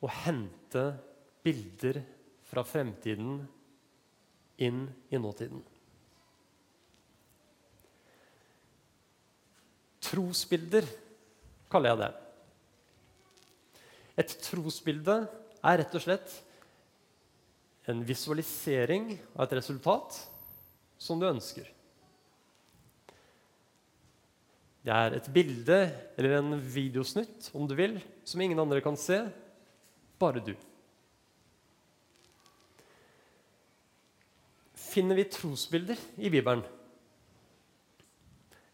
å 0.00 0.08
hente 0.24 0.84
bilder 1.44 2.00
fra 2.50 2.64
fremtiden 2.66 3.40
inn 4.60 4.84
i 5.12 5.20
nåtiden. 5.20 5.62
Trosbilder 10.10 10.86
kaller 11.70 11.92
jeg 11.92 12.00
det. 12.00 12.10
Et 14.20 14.32
trosbilde 14.44 15.16
er 15.60 15.80
rett 15.80 15.94
og 15.96 16.02
slett 16.04 16.32
en 17.90 18.02
visualisering 18.06 19.12
av 19.34 19.46
et 19.46 19.54
resultat 19.60 20.18
som 21.00 21.20
du 21.20 21.28
ønsker. 21.28 21.68
Det 24.80 24.92
er 24.96 25.16
et 25.16 25.28
bilde 25.32 25.78
eller 26.18 26.38
en 26.38 26.56
videosnutt 26.56 27.50
om 27.56 27.66
du 27.68 27.74
vil, 27.76 27.98
som 28.24 28.40
ingen 28.40 28.60
andre 28.62 28.80
kan 28.84 28.96
se, 28.98 29.22
bare 30.20 30.42
du. 30.44 30.52
Finner 34.90 35.16
vi 35.16 35.24
trosbilder 35.30 35.98
i 36.18 36.30
Bibelen? 36.32 36.64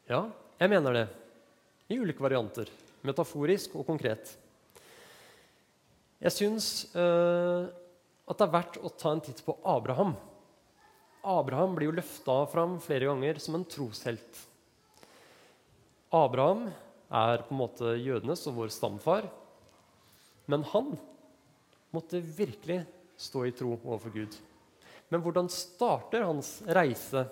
Ja, 0.08 0.24
jeg 0.58 0.72
mener 0.72 0.96
det. 0.96 1.06
I 1.92 1.98
ulike 2.00 2.24
varianter. 2.24 2.70
Metaforisk 3.06 3.76
og 3.78 3.86
konkret. 3.86 4.32
Jeg 6.22 6.32
syns 6.32 6.68
uh, 6.96 7.68
at 8.26 8.38
det 8.38 8.46
er 8.46 8.54
verdt 8.54 8.78
å 8.80 8.90
ta 8.96 9.12
en 9.12 9.22
titt 9.22 9.42
på 9.46 9.54
Abraham. 9.68 10.14
Abraham 11.26 11.74
blir 11.76 11.90
jo 11.90 11.98
løfta 11.98 12.38
fram 12.50 12.78
flere 12.82 13.10
ganger 13.10 13.42
som 13.42 13.58
en 13.58 13.66
troshelt. 13.68 14.40
Abraham 16.14 16.68
er 17.10 17.44
på 17.44 17.54
en 17.54 17.60
måte 17.60 17.96
jødenes 17.98 18.46
og 18.48 18.62
vår 18.62 18.72
stamfar. 18.74 19.28
Men 20.50 20.64
han 20.72 20.94
måtte 21.94 22.20
virkelig 22.20 22.82
stå 23.16 23.46
i 23.46 23.54
tro 23.56 23.74
overfor 23.76 24.12
Gud. 24.14 24.36
Men 25.08 25.22
hvordan 25.22 25.48
starter 25.52 26.26
hans 26.26 26.58
reise? 26.66 27.26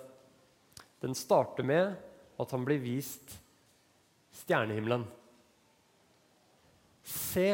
Den 1.03 1.15
starter 1.15 1.67
med 1.67 1.95
at 2.39 2.51
han 2.51 2.65
blir 2.67 2.79
vist 2.83 3.35
stjernehimmelen. 4.35 5.05
Se 7.05 7.49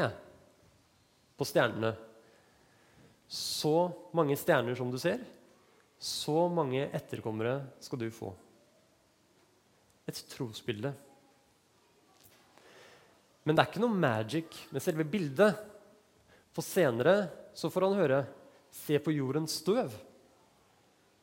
på 1.38 1.48
stjernene. 1.48 1.96
Så 3.32 3.92
mange 4.16 4.36
stjerner 4.40 4.76
som 4.76 4.92
du 4.92 4.98
ser, 5.02 5.22
så 6.02 6.48
mange 6.52 6.88
etterkommere 6.90 7.60
skal 7.84 8.02
du 8.02 8.08
få. 8.14 8.32
Et 10.10 10.18
trosbilde. 10.34 10.92
Men 13.46 13.58
det 13.58 13.64
er 13.64 13.70
ikke 13.72 13.84
noe 13.84 14.02
magic 14.02 14.58
med 14.74 14.84
selve 14.84 15.06
bildet. 15.08 15.58
For 16.52 16.66
senere 16.66 17.30
så 17.58 17.72
får 17.72 17.88
han 17.88 18.00
høre 18.00 18.22
Se 18.72 18.96
på 19.04 19.12
jordens 19.12 19.58
støv. 19.60 19.92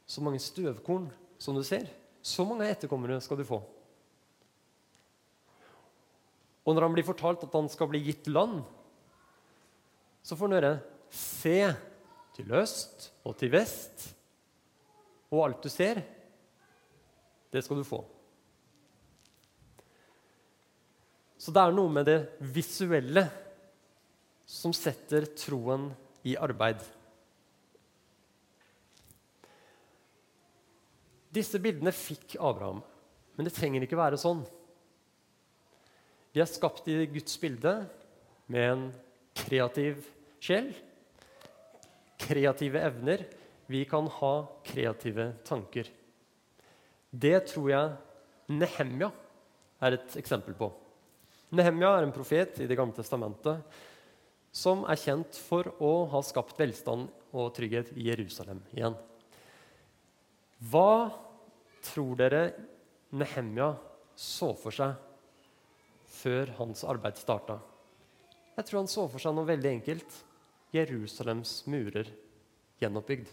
Så 0.05 0.21
mange 0.21 0.41
støvkorn 0.41 1.07
som 1.41 1.57
du 1.57 1.62
ser. 1.64 1.87
Så 2.21 2.45
mange 2.45 2.67
etterkommere 2.69 3.17
skal 3.25 3.41
du 3.41 3.45
få. 3.49 3.62
Og 6.69 6.77
når 6.77 6.85
han 6.85 6.97
blir 6.99 7.09
fortalt 7.09 7.47
at 7.47 7.57
han 7.57 7.71
skal 7.73 7.88
bli 7.88 8.03
gitt 8.05 8.29
land, 8.29 8.61
så 10.21 10.37
får 10.37 10.51
han 10.51 10.59
høre 10.59 10.75
Se 11.09 11.57
til 12.37 12.53
øst 12.53 13.09
og 13.25 13.33
til 13.41 13.51
vest, 13.51 14.11
og 15.33 15.41
alt 15.47 15.64
du 15.64 15.71
ser, 15.73 16.03
det 17.49 17.62
skal 17.64 17.81
du 17.81 17.87
få. 17.88 18.03
Så 21.38 21.55
det 21.55 21.62
er 21.62 21.73
noe 21.73 21.93
med 21.93 22.05
det 22.09 22.19
visuelle 22.53 23.25
som 24.49 24.73
setter 24.73 25.27
troen 25.37 25.91
i 26.25 26.33
arbeid. 26.41 26.81
Disse 31.29 31.61
bildene 31.61 31.93
fikk 31.93 32.39
Abraham, 32.41 32.81
men 33.37 33.47
det 33.47 33.53
trenger 33.55 33.85
ikke 33.85 33.99
være 34.01 34.19
sånn. 34.21 34.41
Vi 36.33 36.41
er 36.41 36.49
skapt 36.49 36.89
i 36.89 36.97
Guds 37.13 37.37
bilde 37.43 37.75
med 38.49 38.71
en 38.73 38.87
kreativ 39.37 40.01
sjel, 40.41 40.73
kreative 42.19 42.81
evner. 42.89 43.27
Vi 43.69 43.85
kan 43.89 44.09
ha 44.17 44.33
kreative 44.65 45.35
tanker. 45.45 45.91
Det 47.11 47.37
tror 47.53 47.69
jeg 47.73 48.55
Nehemja 48.57 49.11
er 49.85 49.99
et 49.99 50.17
eksempel 50.21 50.57
på. 50.57 50.71
Nehemja 51.53 51.93
er 51.99 52.07
en 52.07 52.13
profet 52.13 52.63
i 52.65 52.67
Det 52.69 52.77
gamle 52.77 52.97
testamentet 52.97 53.61
som 54.59 54.83
er 54.90 54.99
kjent 54.99 55.38
for 55.49 55.68
å 55.85 55.92
ha 56.11 56.23
skapt 56.25 56.59
velstand 56.59 57.11
og 57.37 57.53
trygghet 57.55 57.92
i 57.94 58.09
Jerusalem 58.09 58.62
igjen. 58.75 58.97
Hva 60.71 61.11
tror 61.87 62.16
dere 62.18 62.42
Nehemja 63.14 63.71
så 64.18 64.51
for 64.59 64.75
seg 64.75 64.97
før 66.18 66.51
hans 66.59 66.83
arbeid 66.88 67.21
starta? 67.21 67.61
Jeg 68.59 68.66
tror 68.66 68.81
han 68.83 68.90
så 68.90 69.07
for 69.07 69.23
seg 69.23 69.37
noe 69.37 69.47
veldig 69.47 69.71
enkelt. 69.77 70.16
Jerusalems 70.75 71.61
murer 71.71 72.11
gjenoppbygd. 72.83 73.31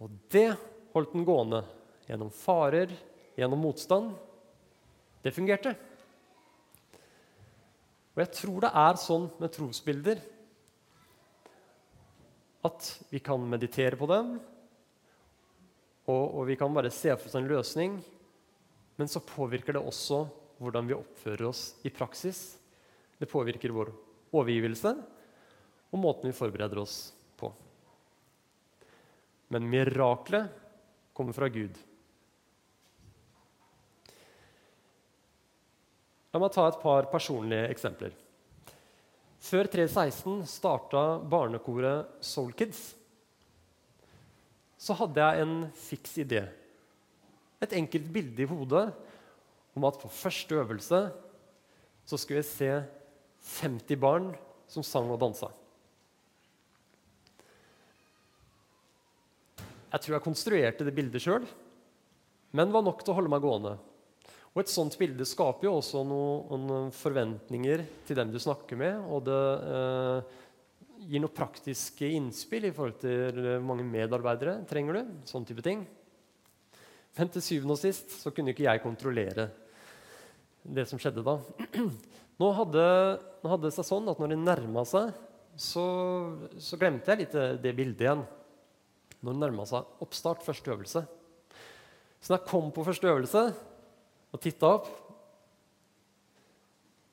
Og 0.00 0.14
det 0.32 0.48
holdt 0.94 1.16
den 1.16 1.26
gående 1.26 1.64
gjennom 2.06 2.30
farer, 2.32 2.94
gjennom 3.36 3.66
motstand 3.66 4.14
det 5.24 5.34
fungerte. 5.34 5.74
Og 8.20 8.26
jeg 8.26 8.36
tror 8.36 8.60
det 8.60 8.68
er 8.76 8.98
sånn 9.00 9.22
med 9.40 9.52
trosbilder 9.54 10.18
at 12.68 12.88
vi 13.08 13.22
kan 13.24 13.40
meditere 13.48 13.96
på 13.96 14.04
dem, 14.10 14.34
og, 16.04 16.24
og 16.36 16.44
vi 16.50 16.58
kan 16.60 16.76
bare 16.76 16.90
se 16.92 17.14
for 17.14 17.30
oss 17.30 17.38
en 17.40 17.48
løsning, 17.48 17.94
men 19.00 19.08
så 19.08 19.24
påvirker 19.24 19.78
det 19.78 19.80
også 19.80 20.18
hvordan 20.60 20.90
vi 20.90 20.98
oppfører 20.98 21.46
oss 21.48 21.62
i 21.88 21.94
praksis. 21.96 22.42
Det 23.16 23.30
påvirker 23.30 23.72
vår 23.72 23.94
overgivelse 24.36 24.92
og 25.88 26.04
måten 26.04 26.28
vi 26.28 26.36
forbereder 26.36 26.84
oss 26.84 26.98
på. 27.40 27.48
Men 29.48 29.72
miraklet 29.72 30.52
kommer 31.16 31.32
fra 31.32 31.48
Gud. 31.48 31.72
La 36.30 36.38
meg 36.38 36.52
ta 36.54 36.68
et 36.70 36.78
par 36.78 37.08
personlige 37.10 37.70
eksempler. 37.72 38.12
Før 39.40 39.66
316 39.72 40.44
starta 40.46 41.02
barnekoret 41.32 42.20
Soul 42.22 42.52
Kids. 42.54 42.92
Så 44.80 44.94
hadde 44.96 45.20
jeg 45.20 45.44
en 45.44 45.54
fiks 45.76 46.14
idé, 46.22 46.44
et 47.60 47.74
enkelt 47.76 48.06
bilde 48.14 48.44
i 48.44 48.48
hodet, 48.48 48.86
om 49.76 49.84
at 49.88 49.98
på 50.00 50.08
første 50.12 50.56
øvelse 50.62 51.00
så 52.08 52.18
skulle 52.18 52.40
jeg 52.40 52.48
se 52.48 52.70
50 53.60 54.00
barn 54.00 54.30
som 54.70 54.86
sang 54.86 55.10
og 55.10 55.20
dansa. 55.20 55.50
Jeg 59.90 60.02
tror 60.04 60.14
jeg 60.14 60.24
konstruerte 60.24 60.86
det 60.86 60.94
bildet 60.94 61.22
sjøl, 61.22 61.44
men 62.54 62.72
var 62.72 62.86
nok 62.86 63.02
til 63.02 63.12
å 63.12 63.18
holde 63.18 63.32
meg 63.32 63.42
gående. 63.42 63.74
Og 64.50 64.64
Et 64.64 64.70
sånt 64.72 64.96
bilde 64.98 65.26
skaper 65.28 65.68
jo 65.68 65.76
også 65.78 66.02
noen 66.02 66.90
forventninger 66.94 67.84
til 68.06 68.18
dem 68.18 68.32
du 68.32 68.38
snakker 68.42 68.78
med. 68.80 68.98
Og 69.06 69.22
det 69.28 69.42
eh, 69.76 70.32
gir 71.06 71.22
noen 71.22 71.34
praktiske 71.34 72.08
innspill 72.16 72.66
i 72.66 72.72
forhold 72.74 72.98
til 73.02 73.38
hvor 73.46 73.68
mange 73.70 73.86
medarbeidere 73.86 74.58
trenger 74.68 74.98
du. 74.98 75.16
sånn 75.30 75.46
type 75.46 75.62
ting. 75.62 75.86
Men 77.16 77.30
til 77.30 77.42
syvende 77.44 77.76
og 77.76 77.80
sist 77.80 78.14
så 78.18 78.32
kunne 78.34 78.50
ikke 78.54 78.66
jeg 78.66 78.82
kontrollere 78.82 79.48
det 80.62 80.86
som 80.90 81.00
skjedde 81.00 81.24
da. 81.26 81.38
Nå 82.40 82.50
hadde, 82.56 82.84
nå 83.42 83.50
hadde 83.52 83.66
det 83.66 83.74
seg 83.74 83.84
sånn 83.84 84.06
at 84.08 84.20
når 84.20 84.30
det 84.32 84.36
nærma 84.40 84.80
seg, 84.88 85.10
så, 85.60 85.82
så, 86.56 86.78
glemte 86.80 87.12
jeg 87.12 87.20
litt 87.20 87.34
det 87.60 87.72
bildet 87.76 88.06
igjen. 88.06 88.22
Når 89.20 89.34
det 89.34 89.42
nærma 89.42 89.66
seg 89.68 90.00
oppstart, 90.00 90.40
første 90.46 90.72
øvelse. 90.72 91.02
Så 92.16 92.32
når 92.32 92.38
jeg 92.38 92.48
kom 92.48 92.70
på 92.72 92.86
første 92.86 93.10
øvelse, 93.12 93.42
og 94.30 94.42
titta 94.42 94.70
opp, 94.78 94.88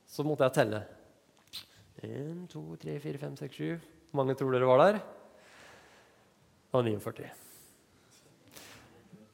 så 0.08 0.25
måtte 0.25 0.47
jeg 0.47 0.58
telle. 0.58 0.84
1, 2.06 2.45
2, 2.51 2.63
3, 2.84 2.99
4, 3.01 3.19
5, 3.23 3.38
6, 3.41 3.56
7 3.58 4.12
Hvor 4.12 4.19
mange 4.19 4.36
tror 4.38 4.53
dere 4.53 4.69
var 4.69 4.84
der? 4.84 4.99
Det 6.67 6.77
var 6.77 6.86
49. 6.86 7.30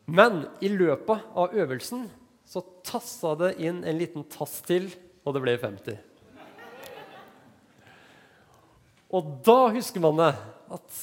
Men 0.05 0.45
i 0.63 0.69
løpet 0.71 1.27
av 1.35 1.55
øvelsen 1.55 2.07
så 2.47 2.63
tassa 2.85 3.33
det 3.39 3.53
inn 3.63 3.83
en 3.83 3.97
liten 3.99 4.25
tass 4.31 4.59
til, 4.65 4.89
og 5.23 5.35
det 5.35 5.43
ble 5.43 5.55
50. 5.59 5.99
Og 9.13 9.29
da 9.45 9.59
husker 9.75 10.03
man 10.03 10.19
det. 10.19 10.33
At 10.73 10.99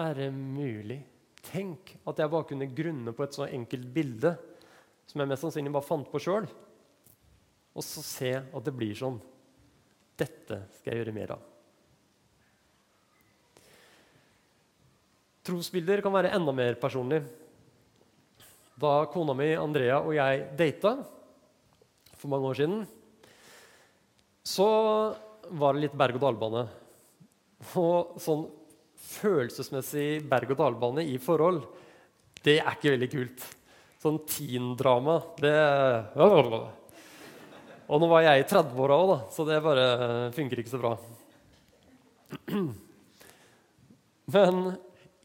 er 0.00 0.14
det 0.16 0.28
mulig? 0.32 1.02
Tenk 1.48 1.94
at 2.08 2.20
jeg 2.20 2.32
bare 2.32 2.48
kunne 2.48 2.70
grunne 2.72 3.14
på 3.16 3.24
et 3.24 3.36
så 3.36 3.48
enkelt 3.48 3.88
bilde 3.94 4.34
som 5.08 5.22
jeg 5.22 5.30
mest 5.30 5.44
sannsynlig 5.46 5.72
bare 5.72 5.88
fant 5.88 6.08
på 6.12 6.20
sjøl, 6.20 6.48
og 7.78 7.84
så 7.84 8.02
se 8.04 8.32
at 8.38 8.64
det 8.66 8.74
blir 8.76 8.96
sånn. 8.98 9.16
Dette 10.18 10.64
skal 10.76 10.92
jeg 10.92 11.02
gjøre 11.02 11.14
mer 11.16 11.36
av. 11.36 11.44
Trosbilder 15.48 16.02
kan 16.04 16.12
være 16.12 16.34
enda 16.36 16.52
mer 16.52 16.76
personlig. 16.80 17.22
Da 18.78 18.92
kona 19.10 19.34
mi 19.34 19.48
Andrea 19.56 20.02
og 20.02 20.12
jeg 20.14 20.44
data 20.58 20.98
for 22.18 22.30
mange 22.30 22.50
år 22.50 22.58
siden, 22.58 22.82
så 24.44 24.68
var 25.48 25.74
det 25.74 25.86
litt 25.86 25.96
berg-og-dal-bane. 25.98 26.64
Og 27.80 28.18
sånn 28.22 28.44
følelsesmessig 29.08 30.24
berg-og-dal-bane 30.28 31.06
i 31.06 31.16
forhold, 31.22 31.62
det 32.44 32.58
er 32.60 32.74
ikke 32.74 32.94
veldig 32.96 33.10
kult. 33.14 33.46
Sånn 34.08 34.22
teen-drama, 34.24 35.18
det 35.36 35.52
Og 37.88 38.00
nå 38.00 38.06
var 38.08 38.24
jeg 38.24 38.40
i 38.40 38.46
30-åra 38.48 38.96
òg, 39.04 39.12
så 39.32 39.44
det 39.44 39.58
bare 39.64 39.86
funker 40.36 40.62
ikke 40.62 40.72
så 40.72 40.80
bra. 40.80 40.94
Men 44.32 44.76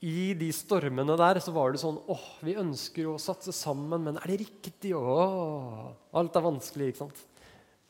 i 0.04 0.34
de 0.36 0.50
stormene 0.56 1.16
der 1.20 1.40
så 1.44 1.52
var 1.56 1.72
det 1.72 1.80
sånn 1.80 2.02
åh, 2.12 2.26
vi 2.44 2.58
ønsker 2.60 3.06
jo 3.06 3.16
å 3.16 3.22
satse 3.24 3.56
sammen, 3.56 4.04
men 4.04 4.20
er 4.20 4.28
det 4.32 4.42
riktig? 4.44 4.92
Åh, 4.96 5.92
alt 6.20 6.36
er 6.36 6.44
vanskelig, 6.44 6.92
ikke 6.92 7.04
sant? 7.06 7.24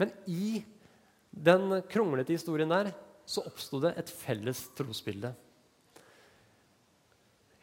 Men 0.02 0.14
i 0.30 0.62
den 1.34 1.82
kronglete 1.90 2.36
historien 2.38 2.70
der 2.70 2.92
så 3.26 3.42
oppsto 3.50 3.82
det 3.82 3.96
et 3.98 4.10
felles 4.14 4.62
trosbilde. 4.78 5.34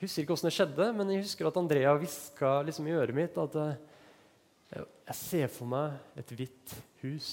Husker 0.01 0.25
ikke 0.25 0.33
åssen 0.33 0.49
det 0.49 0.57
skjedde, 0.57 0.87
men 0.97 1.11
jeg 1.13 1.27
husker 1.27 1.49
at 1.51 1.57
Andrea 1.61 1.93
hviska 2.01 2.55
liksom 2.65 2.87
i 2.89 2.95
øret 2.97 3.17
mitt 3.17 3.35
at 3.41 3.57
eh, 3.61 4.85
jeg 5.11 5.17
ser 5.19 5.51
for 5.53 5.69
meg 5.69 6.21
et 6.21 6.33
hvitt 6.33 6.73
hus. 7.03 7.29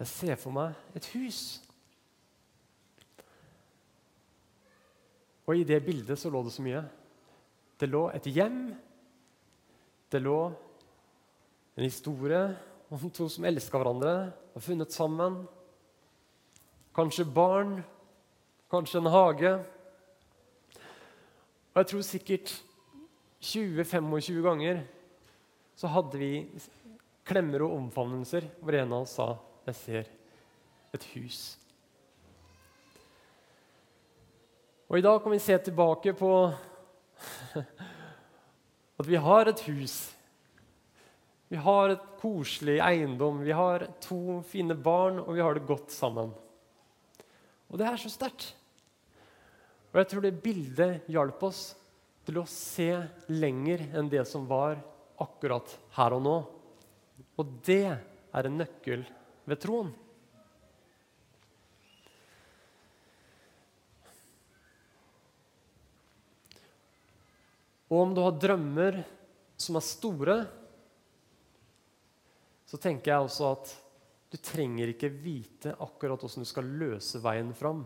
Jeg 0.00 0.08
ser 0.08 0.40
for 0.40 0.56
meg 0.56 0.96
et 0.96 1.10
hus. 1.12 1.60
Og 5.44 5.58
i 5.58 5.66
det 5.68 5.82
bildet 5.84 6.16
så 6.16 6.32
lå 6.32 6.40
det 6.46 6.54
så 6.54 6.64
mye. 6.64 6.80
Det 7.76 7.88
lå 7.90 8.06
et 8.16 8.32
hjem. 8.32 8.62
Det 10.08 10.22
lå 10.24 10.40
en 11.76 11.84
historie 11.84 12.42
om 12.90 13.10
to 13.12 13.28
som 13.28 13.44
elska 13.44 13.78
hverandre, 13.78 14.32
og 14.54 14.62
funnet 14.64 14.92
sammen. 14.94 15.42
Kanskje 16.96 17.28
barn 17.28 17.82
kanskje 18.70 19.00
en 19.00 19.10
hage. 19.10 19.52
Og 21.70 21.80
jeg 21.80 21.88
tror 21.90 22.04
sikkert 22.06 22.52
20-25 23.42 24.42
ganger 24.44 24.82
så 25.78 25.88
hadde 25.90 26.20
vi 26.20 26.32
klemmer 27.26 27.64
og 27.64 27.76
omfavnelser 27.78 28.46
hvor 28.60 28.76
en 28.76 28.92
av 28.92 29.06
oss 29.06 29.16
sa 29.16 29.38
'Jeg 29.66 29.74
ser 29.74 30.04
et 30.94 31.04
hus'. 31.14 31.56
Og 34.88 34.98
i 34.98 35.00
dag 35.00 35.22
kan 35.22 35.32
vi 35.32 35.38
se 35.38 35.58
tilbake 35.58 36.12
på 36.12 36.52
at 38.98 39.06
vi 39.06 39.16
har 39.16 39.46
et 39.48 39.60
hus. 39.60 40.16
Vi 41.48 41.56
har 41.56 41.88
et 41.90 42.02
koselig 42.20 42.80
eiendom, 42.80 43.44
vi 43.44 43.50
har 43.50 43.86
to 44.00 44.42
fine 44.42 44.74
barn, 44.74 45.18
og 45.18 45.34
vi 45.34 45.40
har 45.40 45.54
det 45.54 45.66
godt 45.66 45.92
sammen. 45.92 46.34
Og 47.68 47.78
det 47.78 47.86
er 47.86 47.96
så 47.96 48.10
sterkt. 48.10 48.59
Og 49.90 49.98
jeg 49.98 50.10
tror 50.10 50.22
det 50.22 50.38
bildet 50.42 51.10
hjalp 51.10 51.42
oss 51.48 51.62
til 52.26 52.38
å 52.38 52.46
se 52.46 52.92
lenger 53.32 53.88
enn 53.96 54.10
det 54.10 54.22
som 54.28 54.46
var 54.46 54.78
akkurat 55.20 55.72
her 55.96 56.14
og 56.14 56.22
nå. 56.22 56.36
Og 57.40 57.58
det 57.66 57.88
er 57.90 58.46
en 58.46 58.60
nøkkel 58.60 59.02
ved 59.50 59.60
troen. 59.62 59.90
Og 67.90 68.04
om 68.04 68.12
du 68.14 68.22
har 68.22 68.38
drømmer 68.38 69.00
som 69.58 69.76
er 69.76 69.82
store, 69.82 70.36
så 72.70 72.78
tenker 72.78 73.10
jeg 73.10 73.26
også 73.26 73.48
at 73.50 73.72
du 74.30 74.36
trenger 74.38 74.92
ikke 74.92 75.10
vite 75.10 75.72
akkurat 75.74 76.22
hvordan 76.22 76.46
du 76.46 76.48
skal 76.48 76.68
løse 76.78 77.18
veien 77.24 77.50
fram. 77.58 77.82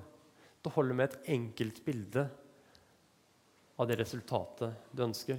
Det 0.64 0.72
holder 0.72 0.96
med 0.96 1.10
et 1.10 1.26
enkelt 1.34 1.82
bilde 1.84 2.22
av 3.76 3.88
det 3.88 3.98
resultatet 4.00 4.94
du 4.96 5.02
ønsker. 5.04 5.36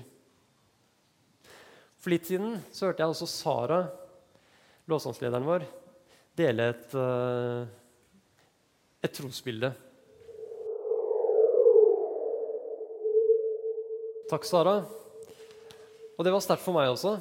For 1.97 2.13
litt 2.13 2.27
siden 2.29 2.59
så 2.69 2.91
hørte 2.91 3.01
jeg 3.01 3.13
også 3.15 3.27
Sara, 3.31 3.79
låsangslederen 4.85 5.47
vår, 5.47 5.65
dele 6.37 6.67
et, 6.75 6.93
uh, 6.93 7.65
et 9.01 9.15
trosbilde. 9.17 9.71
Takk, 14.29 14.45
Sara. 14.45 14.75
Og 16.13 16.21
det 16.21 16.35
var 16.35 16.45
sterkt 16.45 16.65
for 16.67 16.77
meg 16.77 16.91
også. 16.91 17.15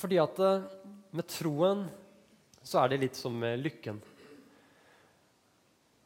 Fordi 0.00 0.16
at 0.22 0.40
uh, 0.40 0.64
med 1.12 1.28
troen 1.28 1.84
så 2.64 2.80
er 2.80 2.94
det 2.94 3.02
litt 3.04 3.20
som 3.20 3.36
med 3.36 3.60
lykken 3.60 4.00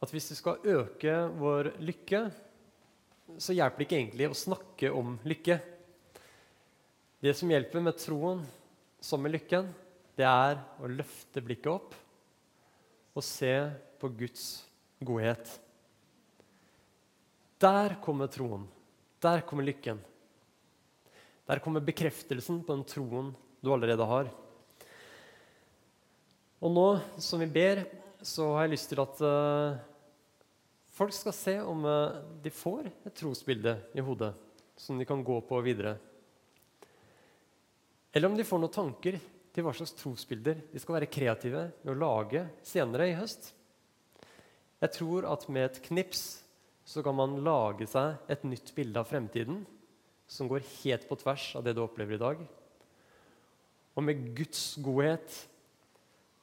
at 0.03 0.13
hvis 0.13 0.29
vi 0.31 0.37
skal 0.37 0.61
øke 0.77 1.15
vår 1.39 1.71
lykke, 1.81 2.21
så 3.41 3.55
hjelper 3.55 3.81
det 3.81 3.87
ikke 3.87 3.99
egentlig 3.99 4.29
å 4.29 4.37
snakke 4.37 4.91
om 4.93 5.17
lykke. 5.27 5.57
Det 7.23 7.33
som 7.35 7.49
hjelper 7.51 7.83
med 7.83 7.97
troen 7.99 8.43
som 9.01 9.21
med 9.23 9.33
lykken, 9.33 9.71
det 10.17 10.25
er 10.25 10.59
å 10.81 10.89
løfte 10.89 11.43
blikket 11.45 11.71
opp 11.73 11.95
og 13.17 13.25
se 13.25 13.53
på 13.97 14.09
Guds 14.19 14.45
godhet. 15.01 15.49
Der 17.57 17.97
kommer 18.05 18.29
troen. 18.29 18.67
Der 19.21 19.41
kommer 19.49 19.65
lykken. 19.65 19.97
Der 21.49 21.61
kommer 21.63 21.81
bekreftelsen 21.81 22.61
på 22.65 22.75
den 22.75 22.85
troen 22.85 23.31
du 23.63 23.71
allerede 23.73 24.05
har. 24.05 24.29
Og 26.61 26.73
nå 26.73 26.87
som 27.21 27.41
vi 27.41 27.49
ber, 27.49 27.85
så 28.21 28.51
har 28.55 28.65
jeg 28.65 28.75
lyst 28.75 28.91
til 28.91 29.01
at 29.01 29.21
uh, 29.21 29.77
folk 30.97 31.13
skal 31.13 31.35
se 31.35 31.55
om 31.61 31.85
uh, 31.85 32.17
de 32.41 32.51
får 32.53 32.89
et 32.89 33.15
trosbilde 33.15 33.75
i 33.93 34.03
hodet 34.03 34.33
som 34.77 34.97
de 34.97 35.05
kan 35.05 35.23
gå 35.25 35.39
på 35.45 35.59
videre. 35.65 35.95
Eller 38.13 38.29
om 38.29 38.37
de 38.37 38.45
får 38.45 38.61
noen 38.61 38.73
tanker 38.73 39.19
til 39.53 39.65
hva 39.65 39.73
slags 39.77 39.95
trosbilder 39.97 40.59
de 40.71 40.81
skal 40.81 40.99
være 40.99 41.09
kreative 41.09 41.63
med 41.83 41.93
å 41.93 41.97
lage 41.97 42.43
senere 42.65 43.09
i 43.09 43.15
høst. 43.17 43.51
Jeg 44.81 44.93
tror 44.93 45.25
at 45.29 45.47
med 45.49 45.65
et 45.65 45.81
knips 45.87 46.25
så 46.87 47.01
kan 47.05 47.17
man 47.17 47.39
lage 47.45 47.87
seg 47.89 48.29
et 48.31 48.45
nytt 48.47 48.69
bilde 48.77 49.01
av 49.01 49.09
fremtiden 49.09 49.63
som 50.29 50.49
går 50.49 50.65
helt 50.83 51.07
på 51.09 51.17
tvers 51.19 51.49
av 51.57 51.65
det 51.65 51.73
du 51.75 51.81
opplever 51.83 52.15
i 52.17 52.21
dag. 52.21 52.41
Og 53.97 54.05
med 54.05 54.21
Guds 54.37 54.77
godhet, 54.83 55.33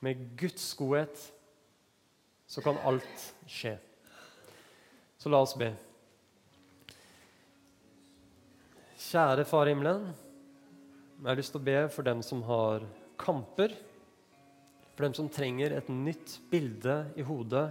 med 0.02 0.26
Guds 0.38 0.66
godhet 0.76 1.20
så 2.50 2.62
kan 2.64 2.80
alt 2.84 3.28
skje. 3.46 3.76
Så 5.24 5.30
la 5.32 5.38
oss 5.40 5.54
be. 5.56 5.70
Kjære 9.00 9.46
Far 9.48 9.64
i 9.64 9.72
himmelen. 9.72 10.02
Jeg 11.22 11.24
har 11.30 11.38
lyst 11.38 11.54
til 11.54 11.62
å 11.62 11.64
be 11.64 11.76
for 11.94 12.04
dem 12.04 12.20
som 12.20 12.42
har 12.44 12.84
kamper, 13.16 13.72
for 14.90 15.06
dem 15.06 15.16
som 15.16 15.30
trenger 15.32 15.78
et 15.78 15.88
nytt 15.88 16.34
bilde 16.52 16.98
i 17.16 17.24
hodet 17.24 17.64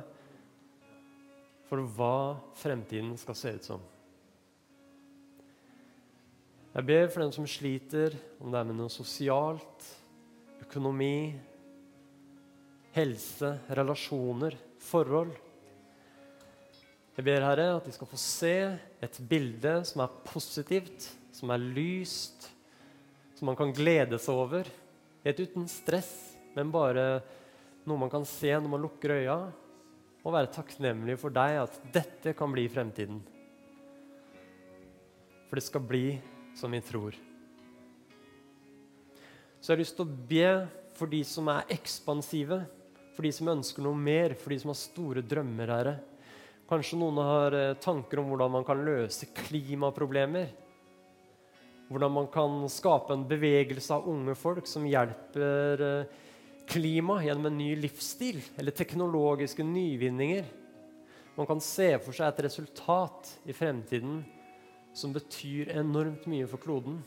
for 1.70 1.86
hva 1.94 2.18
fremtiden 2.58 3.14
skal 3.22 3.38
se 3.38 3.54
ut 3.54 3.70
som. 3.70 3.86
Jeg 6.74 6.90
ber 6.90 7.06
for 7.14 7.22
dem 7.22 7.38
som 7.38 7.46
sliter, 7.46 8.18
om 8.42 8.50
det 8.50 8.64
er 8.64 8.70
med 8.72 8.82
noe 8.82 8.98
sosialt, 8.98 9.92
økonomi, 10.66 11.38
helse, 12.98 13.60
relasjoner, 13.70 14.58
forhold. 14.90 15.38
Jeg 17.14 17.26
ber 17.28 17.44
Herre 17.46 17.68
at 17.76 17.86
de 17.86 17.94
skal 17.94 18.10
få 18.10 18.18
se 18.18 18.56
et 19.06 19.18
bilde 19.30 19.74
som 19.86 20.02
er 20.02 20.16
positivt, 20.26 21.12
som 21.34 21.52
er 21.54 21.62
lyst, 21.62 22.48
som 23.38 23.52
man 23.52 23.58
kan 23.60 23.74
glede 23.76 24.18
seg 24.22 24.34
over. 24.34 24.70
Helt 25.24 25.44
uten 25.44 25.68
stress, 25.70 26.10
men 26.58 26.74
bare 26.74 27.22
noe 27.86 28.02
man 28.02 28.10
kan 28.10 28.26
se 28.26 28.50
når 28.56 28.72
man 28.72 28.82
lukker 28.82 29.14
øya, 29.20 29.38
og 30.24 30.34
være 30.34 30.54
takknemlig 30.56 31.20
for 31.22 31.36
deg 31.36 31.60
at 31.66 31.78
dette 31.94 32.34
kan 32.38 32.52
bli 32.54 32.66
fremtiden. 32.72 33.20
For 35.50 35.60
det 35.60 35.66
skal 35.68 35.84
bli 35.86 36.06
som 36.58 36.74
vi 36.74 36.82
tror. 36.82 37.18
Så 39.60 39.70
jeg 39.70 39.76
har 39.76 39.84
lyst 39.84 40.00
til 40.00 40.08
å 40.08 40.24
be 40.32 40.48
for 40.98 41.12
de 41.12 41.22
som 41.28 41.50
er 41.52 41.70
ekspansive 41.76 42.64
for 43.14 43.26
de 43.26 43.32
som 43.34 43.52
ønsker 43.54 43.86
noe 43.86 43.98
mer, 43.98 44.34
for 44.40 44.54
de 44.54 44.58
som 44.62 44.72
har 44.72 44.80
store 44.80 45.22
drømmer, 45.26 45.70
Herre. 45.70 45.94
Kanskje 46.74 46.98
noen 46.98 47.22
har 47.22 47.54
eh, 47.54 47.78
tanker 47.78 48.18
om 48.18 48.32
hvordan 48.32 48.54
man 48.56 48.66
kan 48.66 48.82
løse 48.82 49.30
klimaproblemer. 49.44 50.50
Hvordan 51.94 52.14
man 52.16 52.28
kan 52.34 52.64
skape 52.72 53.14
en 53.14 53.28
bevegelse 53.30 53.94
av 53.94 54.08
unge 54.10 54.34
folk 54.40 54.66
som 54.66 54.88
hjelper 54.90 56.08
klima 56.66 57.20
gjennom 57.22 57.46
en 57.52 57.58
ny 57.58 57.76
livsstil 57.78 58.40
eller 58.58 58.74
teknologiske 58.74 59.64
nyvinninger. 59.64 60.46
Man 61.36 61.50
kan 61.50 61.62
se 61.62 61.92
for 62.02 62.16
seg 62.16 62.32
et 62.32 62.44
resultat 62.48 63.30
i 63.46 63.54
fremtiden 63.54 64.22
som 64.94 65.14
betyr 65.14 65.74
enormt 65.78 66.26
mye 66.30 66.48
for 66.50 66.62
kloden. 66.62 67.00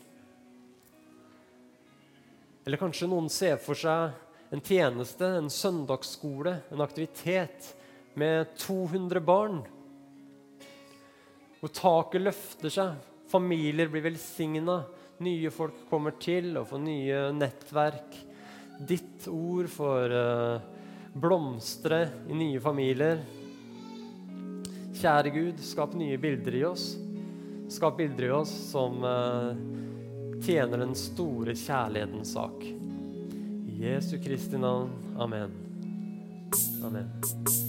Eller 2.66 2.80
kanskje 2.80 3.08
noen 3.10 3.30
ser 3.30 3.58
for 3.62 3.78
seg 3.78 4.14
en 4.54 4.62
tjeneste, 4.62 5.26
en 5.26 5.50
søndagsskole, 5.50 6.56
en 6.70 6.82
aktivitet 6.82 7.72
med 8.16 8.54
200 8.56 9.20
barn. 9.20 9.60
Hvor 11.60 11.72
taket 11.72 12.24
løfter 12.24 12.72
seg, 12.72 12.94
familier 13.28 13.90
blir 13.92 14.04
velsigna, 14.06 14.80
nye 15.24 15.50
folk 15.52 15.86
kommer 15.90 16.16
til 16.20 16.52
og 16.60 16.68
får 16.70 16.82
nye 16.84 17.20
nettverk. 17.36 18.16
Ditt 18.76 19.28
ord 19.32 19.68
får 19.72 20.12
uh, 20.12 20.64
blomstre 21.16 22.02
i 22.28 22.36
nye 22.36 22.60
familier. 22.60 23.22
Kjære 24.96 25.32
Gud, 25.32 25.60
skap 25.64 25.96
nye 25.96 26.16
bilder 26.20 26.56
i 26.56 26.64
oss. 26.68 26.90
Skap 27.72 27.98
bilder 28.00 28.28
i 28.28 28.34
oss 28.36 28.52
som 28.70 29.00
uh, 29.04 29.52
tjener 30.44 30.84
den 30.84 30.96
store 30.96 31.56
kjærlighetens 31.56 32.36
sak. 32.36 32.64
I 32.64 33.78
Jesu 33.88 34.16
Kristi 34.24 34.60
navn. 34.60 34.92
Amen. 35.20 35.56
Amen. 36.84 37.65